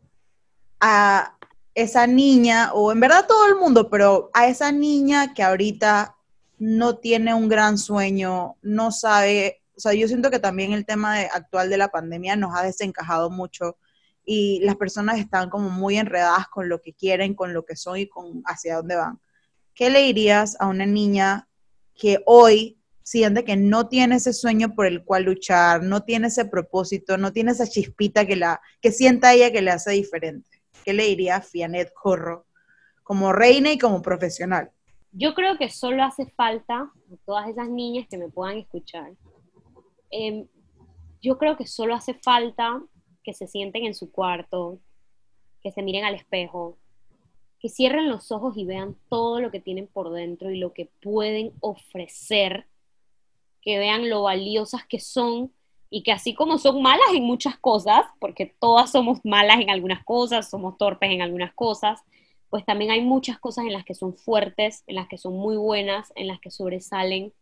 [0.80, 1.36] a
[1.74, 6.16] esa niña, o en verdad todo el mundo, pero a esa niña que ahorita
[6.58, 11.20] no tiene un gran sueño, no sabe, o sea, yo siento que también el tema
[11.20, 13.76] actual de la pandemia nos ha desencajado mucho
[14.24, 17.98] y las personas están como muy enredadas con lo que quieren, con lo que son
[17.98, 19.20] y con hacia dónde van.
[19.74, 21.48] ¿Qué le dirías a una niña
[21.94, 26.44] que hoy siente que no tiene ese sueño por el cual luchar, no tiene ese
[26.44, 30.62] propósito, no tiene esa chispita que, la, que sienta ella que le hace diferente.
[30.84, 32.46] ¿Qué le diría a Fianet Corro
[33.02, 34.70] como reina y como profesional?
[35.12, 39.12] Yo creo que solo hace falta a todas esas niñas que me puedan escuchar.
[40.10, 40.46] Em,
[41.20, 42.82] yo creo que solo hace falta
[43.22, 44.78] que se sienten en su cuarto,
[45.62, 46.78] que se miren al espejo,
[47.60, 50.90] que cierren los ojos y vean todo lo que tienen por dentro y lo que
[51.00, 52.66] pueden ofrecer
[53.62, 55.52] que vean lo valiosas que son
[55.88, 60.04] y que así como son malas en muchas cosas, porque todas somos malas en algunas
[60.04, 62.00] cosas, somos torpes en algunas cosas,
[62.50, 65.56] pues también hay muchas cosas en las que son fuertes, en las que son muy
[65.56, 67.32] buenas, en las que sobresalen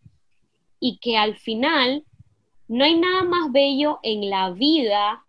[0.78, 2.04] y que al final
[2.68, 5.24] no hay nada más bello en la vida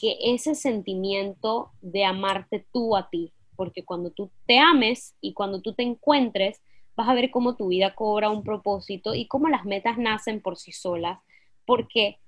[0.00, 5.60] que ese sentimiento de amarte tú a ti, porque cuando tú te ames y cuando
[5.60, 6.60] tú te encuentres,
[7.00, 10.56] vas a ver cómo tu vida cobra un propósito y cómo las metas nacen por
[10.56, 11.18] sí solas,
[11.66, 12.18] porque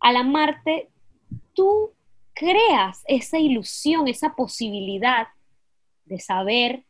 [0.00, 0.88] al amarte,
[1.54, 1.92] tú
[2.34, 5.28] creas esa ilusión, esa posibilidad
[6.04, 6.84] de saber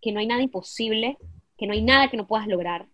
[0.00, 1.16] que no hay nada imposible,
[1.56, 2.86] que no hay nada que no puedas lograr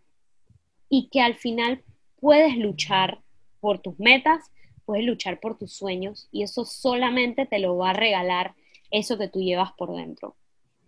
[0.88, 1.82] y que al final
[2.20, 3.20] puedes luchar
[3.60, 4.50] por tus metas,
[4.84, 8.54] puedes luchar por tus sueños y eso solamente te lo va a regalar
[8.90, 10.36] eso que tú llevas por dentro.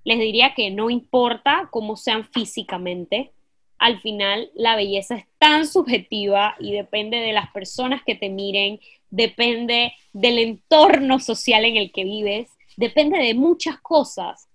[0.05, 3.33] Les diría que no importa cómo sean físicamente,
[3.79, 8.81] al final la belleza es tan subjetiva y depende de las personas que te miren,
[9.11, 14.49] depende del entorno social en el que vives, depende de muchas cosas,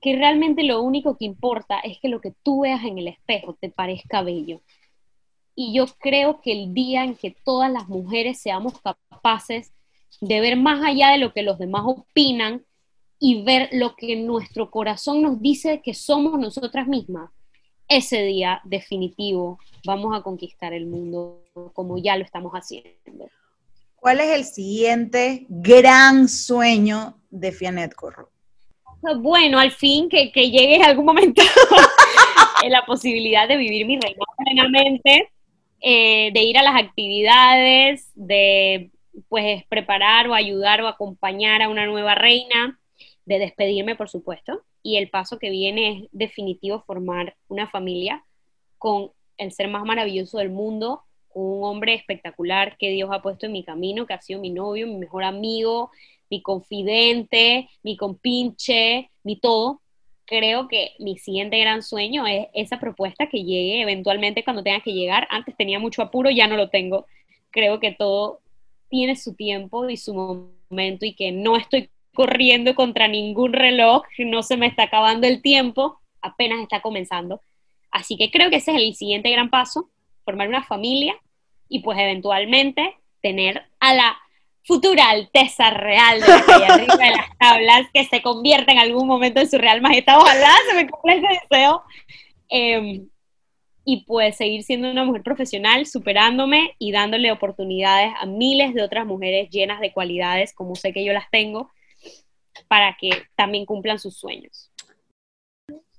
[0.00, 3.56] que realmente lo único que importa es que lo que tú veas en el espejo
[3.58, 4.60] te parezca bello.
[5.54, 9.72] Y yo creo que el día en que todas las mujeres seamos capaces
[10.20, 12.64] de ver más allá de lo que los demás opinan
[13.18, 17.30] y ver lo que nuestro corazón nos dice que somos nosotras mismas,
[17.88, 23.28] ese día definitivo vamos a conquistar el mundo como ya lo estamos haciendo.
[23.96, 28.30] ¿Cuál es el siguiente gran sueño de Fianet Corro?
[29.18, 31.42] Bueno, al fin que, que llegue algún momento
[32.62, 35.30] en la posibilidad de vivir mi reino plenamente,
[35.80, 38.90] eh, de ir a las actividades, de
[39.28, 42.78] pues preparar o ayudar o acompañar a una nueva reina,
[43.26, 44.62] de despedirme, por supuesto.
[44.82, 48.24] Y el paso que viene es definitivo formar una familia
[48.78, 51.02] con el ser más maravilloso del mundo,
[51.32, 54.86] un hombre espectacular que Dios ha puesto en mi camino, que ha sido mi novio,
[54.86, 55.90] mi mejor amigo,
[56.30, 59.80] mi confidente, mi compinche, mi todo.
[60.26, 64.92] Creo que mi siguiente gran sueño es esa propuesta que llegue eventualmente cuando tenga que
[64.92, 65.26] llegar.
[65.30, 67.06] Antes tenía mucho apuro, ya no lo tengo.
[67.50, 68.40] Creo que todo
[68.88, 74.42] tiene su tiempo y su momento y que no estoy corriendo contra ningún reloj, no
[74.42, 77.42] se me está acabando el tiempo, apenas está comenzando.
[77.90, 79.90] Así que creo que ese es el siguiente gran paso,
[80.24, 81.14] formar una familia
[81.68, 84.18] y pues eventualmente tener a la
[84.64, 86.32] futura Alteza Real de
[86.64, 90.18] arriba de las tablas, que se convierta en algún momento en su Real Majestad.
[90.18, 91.82] Ojalá se me cumpla ese deseo.
[92.48, 93.08] Em,
[93.84, 99.06] y pues seguir siendo una mujer profesional, superándome y dándole oportunidades a miles de otras
[99.06, 101.70] mujeres llenas de cualidades, como sé que yo las tengo,
[102.68, 104.70] para que también cumplan sus sueños.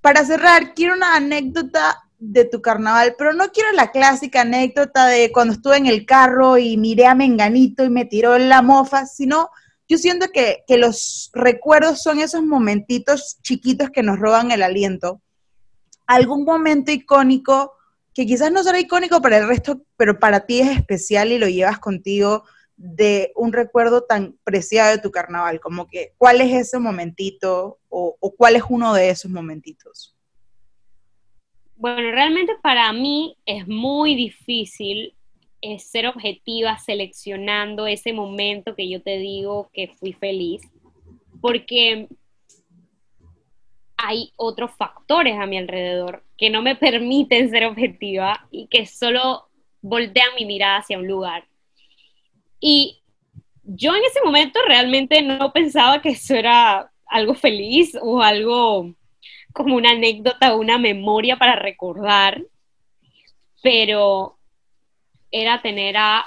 [0.01, 5.31] Para cerrar, quiero una anécdota de tu carnaval, pero no quiero la clásica anécdota de
[5.31, 9.49] cuando estuve en el carro y miré a Menganito y me tiró la mofa, sino
[9.87, 15.21] yo siento que, que los recuerdos son esos momentitos chiquitos que nos roban el aliento.
[16.07, 17.73] Algún momento icónico
[18.13, 21.49] que quizás no será icónico para el resto, pero para ti es especial y lo
[21.49, 22.45] llevas contigo
[22.77, 25.59] de un recuerdo tan preciado de tu carnaval?
[25.59, 30.15] Como que, ¿cuál es ese momentito o, cuál es uno de esos momentitos?
[31.77, 35.13] Bueno, realmente para mí es muy difícil
[35.61, 40.61] eh, ser objetiva seleccionando ese momento que yo te digo que fui feliz,
[41.41, 42.07] porque
[43.97, 49.47] hay otros factores a mi alrededor que no me permiten ser objetiva y que solo
[49.81, 51.45] voltean mi mirada hacia un lugar.
[52.67, 53.03] Y
[53.61, 58.91] yo en ese momento realmente no pensaba que eso era algo feliz o algo
[59.53, 62.41] como una anécdota o una memoria para recordar,
[63.61, 64.39] pero
[65.29, 66.25] era tener a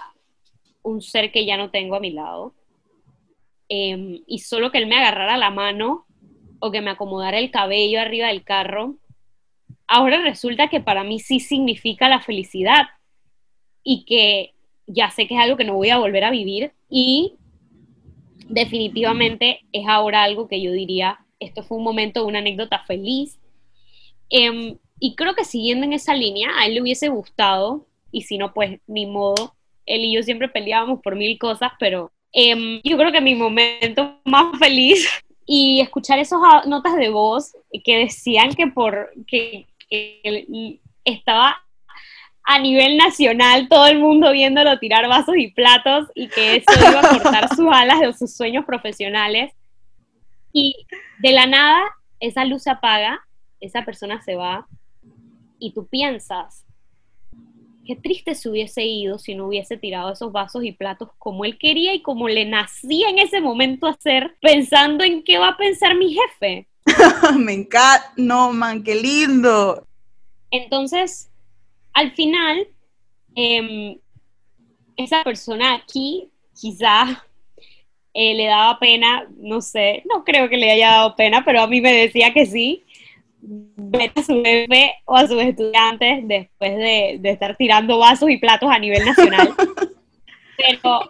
[0.85, 2.55] un ser que ya no tengo a mi lado
[3.69, 6.07] em, y solo que él me agarrara la mano
[6.61, 8.95] o que me acomodara el cabello arriba del carro,
[9.89, 12.87] ahora resulta que para mí sí significa la felicidad
[13.83, 14.55] y que
[14.89, 17.35] ya sé que es algo que no voy a volver a vivir y
[18.49, 23.39] definitivamente es ahora algo que yo diría, esto fue un momento, una anécdota feliz.
[24.31, 28.39] Em, y creo que siguiendo en esa línea, a él le hubiese gustado, y si
[28.39, 29.55] no, pues ni modo,
[29.87, 34.19] él y yo siempre peleábamos por mil cosas, pero em, yo creo que mi momento
[34.25, 35.09] más feliz
[35.47, 37.53] y escuchar esas notas de voz
[37.85, 39.67] que decían que por que
[41.05, 41.57] estaba
[42.51, 47.01] a nivel nacional, todo el mundo viéndolo tirar vasos y platos y que eso iba
[47.01, 49.53] a cortar sus alas de sus sueños profesionales.
[50.51, 50.87] Y
[51.19, 51.79] de la nada,
[52.21, 53.21] esa luz se apaga,
[53.61, 54.67] esa persona se va
[55.59, 56.65] y tú piensas,
[57.85, 61.59] qué triste se hubiese ido si no hubiese tirado esos vasos y platos como él
[61.59, 65.95] quería y como le nacía en ese momento hacer, pensando en qué va a pensar
[65.99, 66.67] mi jefe.
[67.39, 69.87] Me encanta, no, man, qué lindo.
[70.51, 71.28] Entonces,
[71.99, 72.69] al final,
[73.35, 73.99] em,
[74.97, 77.25] esa persona aquí quizá
[78.15, 81.67] eh, le daba pena, no sé, no creo que le haya dado pena, pero a
[81.67, 82.85] mí me decía que sí,
[83.41, 88.37] ver a su jefe o a sus estudiantes después de, de estar tirando vasos y
[88.37, 89.53] platos a nivel nacional.
[90.57, 91.01] pero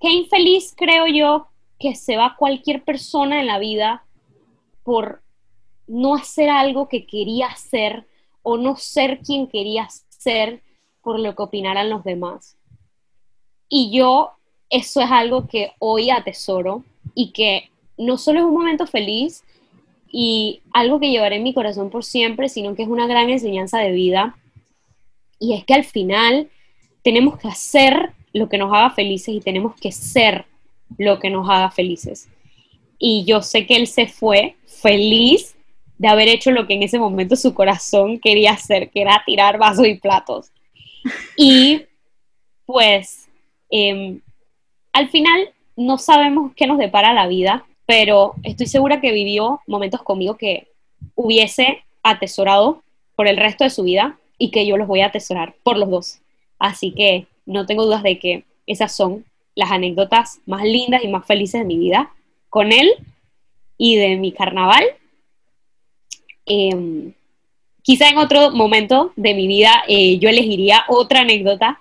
[0.00, 1.48] qué infeliz creo yo
[1.80, 4.04] que se va cualquier persona en la vida
[4.84, 5.22] por
[5.88, 8.06] no hacer algo que quería hacer
[8.48, 10.62] o no ser quien querías ser
[11.02, 12.56] por lo que opinaran los demás.
[13.68, 14.34] Y yo
[14.70, 19.42] eso es algo que hoy atesoro y que no solo es un momento feliz
[20.12, 23.80] y algo que llevaré en mi corazón por siempre, sino que es una gran enseñanza
[23.80, 24.38] de vida.
[25.40, 26.48] Y es que al final
[27.02, 30.44] tenemos que hacer lo que nos haga felices y tenemos que ser
[30.98, 32.28] lo que nos haga felices.
[32.96, 35.55] Y yo sé que él se fue feliz
[35.98, 39.58] de haber hecho lo que en ese momento su corazón quería hacer, que era tirar
[39.58, 40.50] vasos y platos.
[41.36, 41.82] Y
[42.66, 43.28] pues
[43.70, 44.20] em,
[44.92, 50.02] al final no sabemos qué nos depara la vida, pero estoy segura que vivió momentos
[50.02, 50.68] conmigo que
[51.14, 52.82] hubiese atesorado
[53.14, 55.90] por el resto de su vida y que yo los voy a atesorar por los
[55.90, 56.20] dos.
[56.58, 59.24] Así que no tengo dudas de que esas son
[59.54, 62.12] las anécdotas más lindas y más felices de mi vida
[62.50, 62.90] con él
[63.78, 64.84] y de mi carnaval.
[66.46, 67.12] Em,
[67.82, 71.80] quizá en otro momento de mi vida eh, yo elegiría otra anécdota,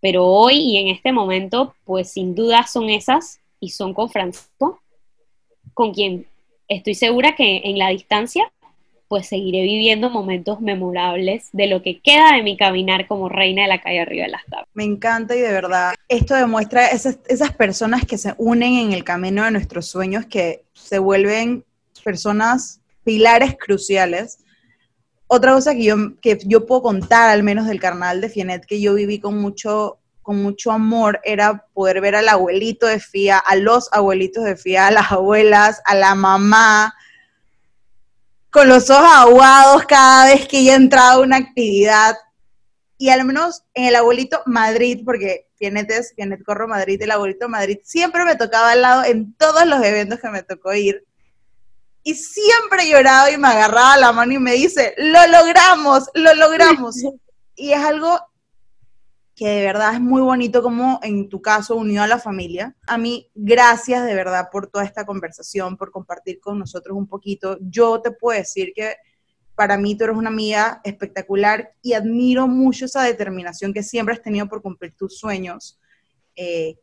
[0.00, 4.80] pero hoy y en este momento, pues sin duda son esas y son con Francisco,
[5.74, 6.26] con quien
[6.68, 8.50] estoy segura que en la distancia
[9.08, 13.68] pues seguiré viviendo momentos memorables de lo que queda de mi caminar como reina de
[13.68, 14.68] la calle arriba de las tablas.
[14.74, 19.04] Me encanta y de verdad, esto demuestra esas, esas personas que se unen en el
[19.04, 21.64] camino de nuestros sueños, que se vuelven
[22.02, 24.38] personas pilares cruciales.
[25.28, 28.80] Otra cosa que yo, que yo puedo contar, al menos del carnaval de Fienet, que
[28.80, 33.54] yo viví con mucho, con mucho amor, era poder ver al abuelito de Fía, a
[33.54, 36.94] los abuelitos de Fía, a las abuelas, a la mamá,
[38.50, 42.16] con los ojos aguados cada vez que ella entraba a una actividad.
[42.98, 47.48] Y al menos en el abuelito Madrid, porque Fienet es Fienet Corro Madrid, el abuelito
[47.48, 51.04] Madrid, siempre me tocaba al lado en todos los eventos que me tocó ir.
[52.06, 57.02] Y siempre lloraba y me agarraba la mano y me dice, lo logramos, lo logramos.
[57.56, 58.20] Y es algo
[59.34, 62.76] que de verdad es muy bonito como en tu caso unió a la familia.
[62.86, 67.58] A mí, gracias de verdad por toda esta conversación, por compartir con nosotros un poquito.
[67.60, 68.94] Yo te puedo decir que
[69.56, 74.22] para mí tú eres una amiga espectacular y admiro mucho esa determinación que siempre has
[74.22, 75.80] tenido por cumplir tus sueños.
[76.36, 76.78] Eh,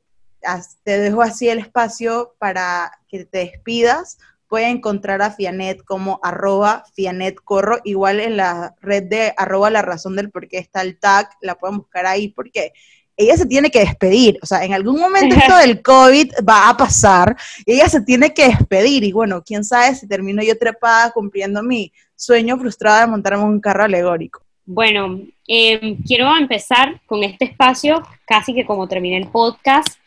[0.84, 4.18] te dejo así el espacio para que te despidas,
[4.54, 9.82] puede encontrar a Fianet como arroba Fianet Corro, igual en la red de arroba la
[9.82, 12.72] razón del por qué está el tag, la pueden buscar ahí porque
[13.18, 16.78] ella se tiene que despedir, o sea, en algún momento esto del COVID va a
[16.78, 17.36] pasar,
[17.66, 21.64] y ella se tiene que despedir, y bueno, quién sabe si termino yo trepada cumpliendo
[21.64, 24.44] mi sueño frustrado de montarme un carro alegórico.
[24.68, 29.98] Bueno, em, quiero empezar con este espacio, casi que como terminé el podcast,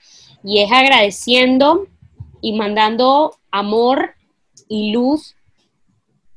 [0.45, 1.89] y es agradeciendo
[2.41, 4.15] y mandando amor
[4.69, 5.37] y luz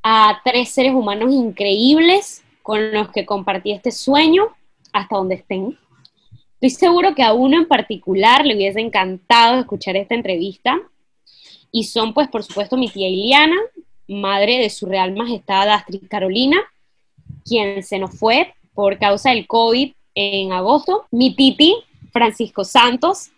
[0.04, 4.48] a tres seres humanos increíbles con los que compartí este sueño
[4.94, 5.78] hasta donde estén.
[6.54, 10.80] Estoy seguro que a uno en particular le hubiese encantado escuchar esta entrevista
[11.72, 13.56] y son pues por supuesto mi tía Iliana,
[14.08, 16.58] madre de su Real Majestad Astrid Carolina,
[17.46, 21.76] quien se nos fue por causa del COVID en agosto, mi titi
[22.12, 23.30] Francisco Santos,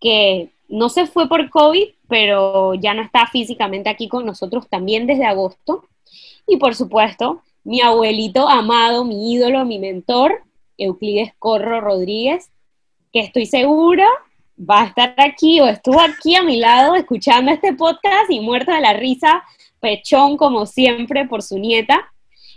[0.00, 5.06] que no se fue por COVID, pero ya no está físicamente aquí con nosotros también
[5.06, 5.84] desde agosto.
[6.46, 10.42] Y por supuesto, mi abuelito amado, mi ídolo, mi mentor,
[10.78, 12.50] Euclides Corro Rodríguez,
[13.12, 14.08] que estoy segura
[14.58, 18.72] va a estar aquí o estuvo aquí a mi lado escuchando este podcast y muerto
[18.72, 19.44] de la risa,
[19.80, 22.12] pechón como siempre por su nieta,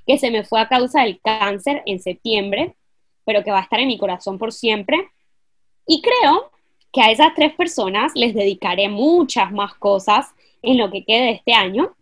[0.07, 2.75] que se me fue a causa del cáncer en septiembre,
[3.23, 5.11] pero que va a estar en mi corazón por siempre.
[5.85, 6.51] Y creo
[6.91, 10.27] que a esas tres personas les dedicaré muchas más cosas
[10.61, 11.95] en lo que quede de este año.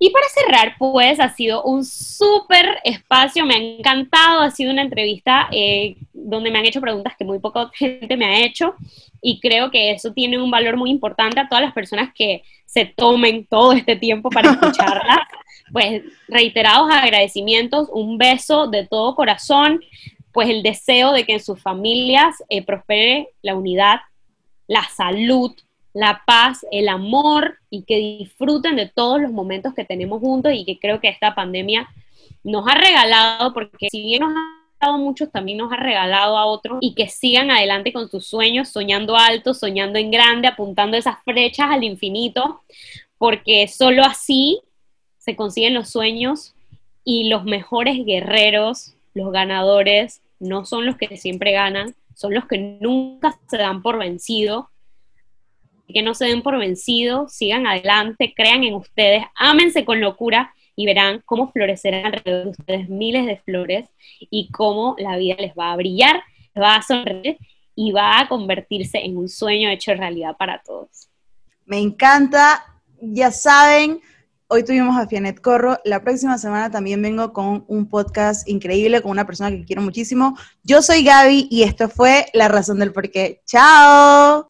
[0.00, 4.82] Y para cerrar, pues ha sido un súper espacio, me ha encantado, ha sido una
[4.82, 8.74] entrevista eh, donde me han hecho preguntas que muy poca gente me ha hecho
[9.20, 12.84] y creo que eso tiene un valor muy importante a todas las personas que se
[12.84, 15.26] tomen todo este tiempo para escucharla.
[15.72, 19.80] pues reiterados agradecimientos, un beso de todo corazón,
[20.38, 24.02] pues el deseo de que en sus familias eh, prospere la unidad,
[24.68, 25.50] la salud,
[25.92, 30.64] la paz, el amor y que disfruten de todos los momentos que tenemos juntos y
[30.64, 31.88] que creo que esta pandemia
[32.44, 36.46] nos ha regalado, porque si bien nos ha dado muchos, también nos ha regalado a
[36.46, 41.16] otros y que sigan adelante con sus sueños, soñando alto, soñando en grande, apuntando esas
[41.24, 42.60] flechas al infinito,
[43.18, 44.60] porque solo así
[45.16, 46.54] se consiguen los sueños
[47.02, 52.58] y los mejores guerreros, los ganadores, no son los que siempre ganan, son los que
[52.80, 54.70] nunca se dan por vencido.
[55.86, 60.84] Que no se den por vencido, sigan adelante, crean en ustedes, ámense con locura y
[60.84, 63.88] verán cómo florecerán alrededor de ustedes miles de flores
[64.20, 66.22] y cómo la vida les va a brillar,
[66.54, 67.38] les va a sonreír
[67.74, 71.08] y va a convertirse en un sueño hecho realidad para todos.
[71.64, 72.64] Me encanta,
[73.00, 74.00] ya saben,
[74.48, 79.10] hoy tuvimos a Fianet Corro, la próxima semana también vengo con un podcast increíble con
[79.10, 80.36] una persona que quiero muchísimo.
[80.64, 83.42] Yo soy Gaby y esto fue La Razón del Porqué.
[83.46, 84.46] ¡Chao!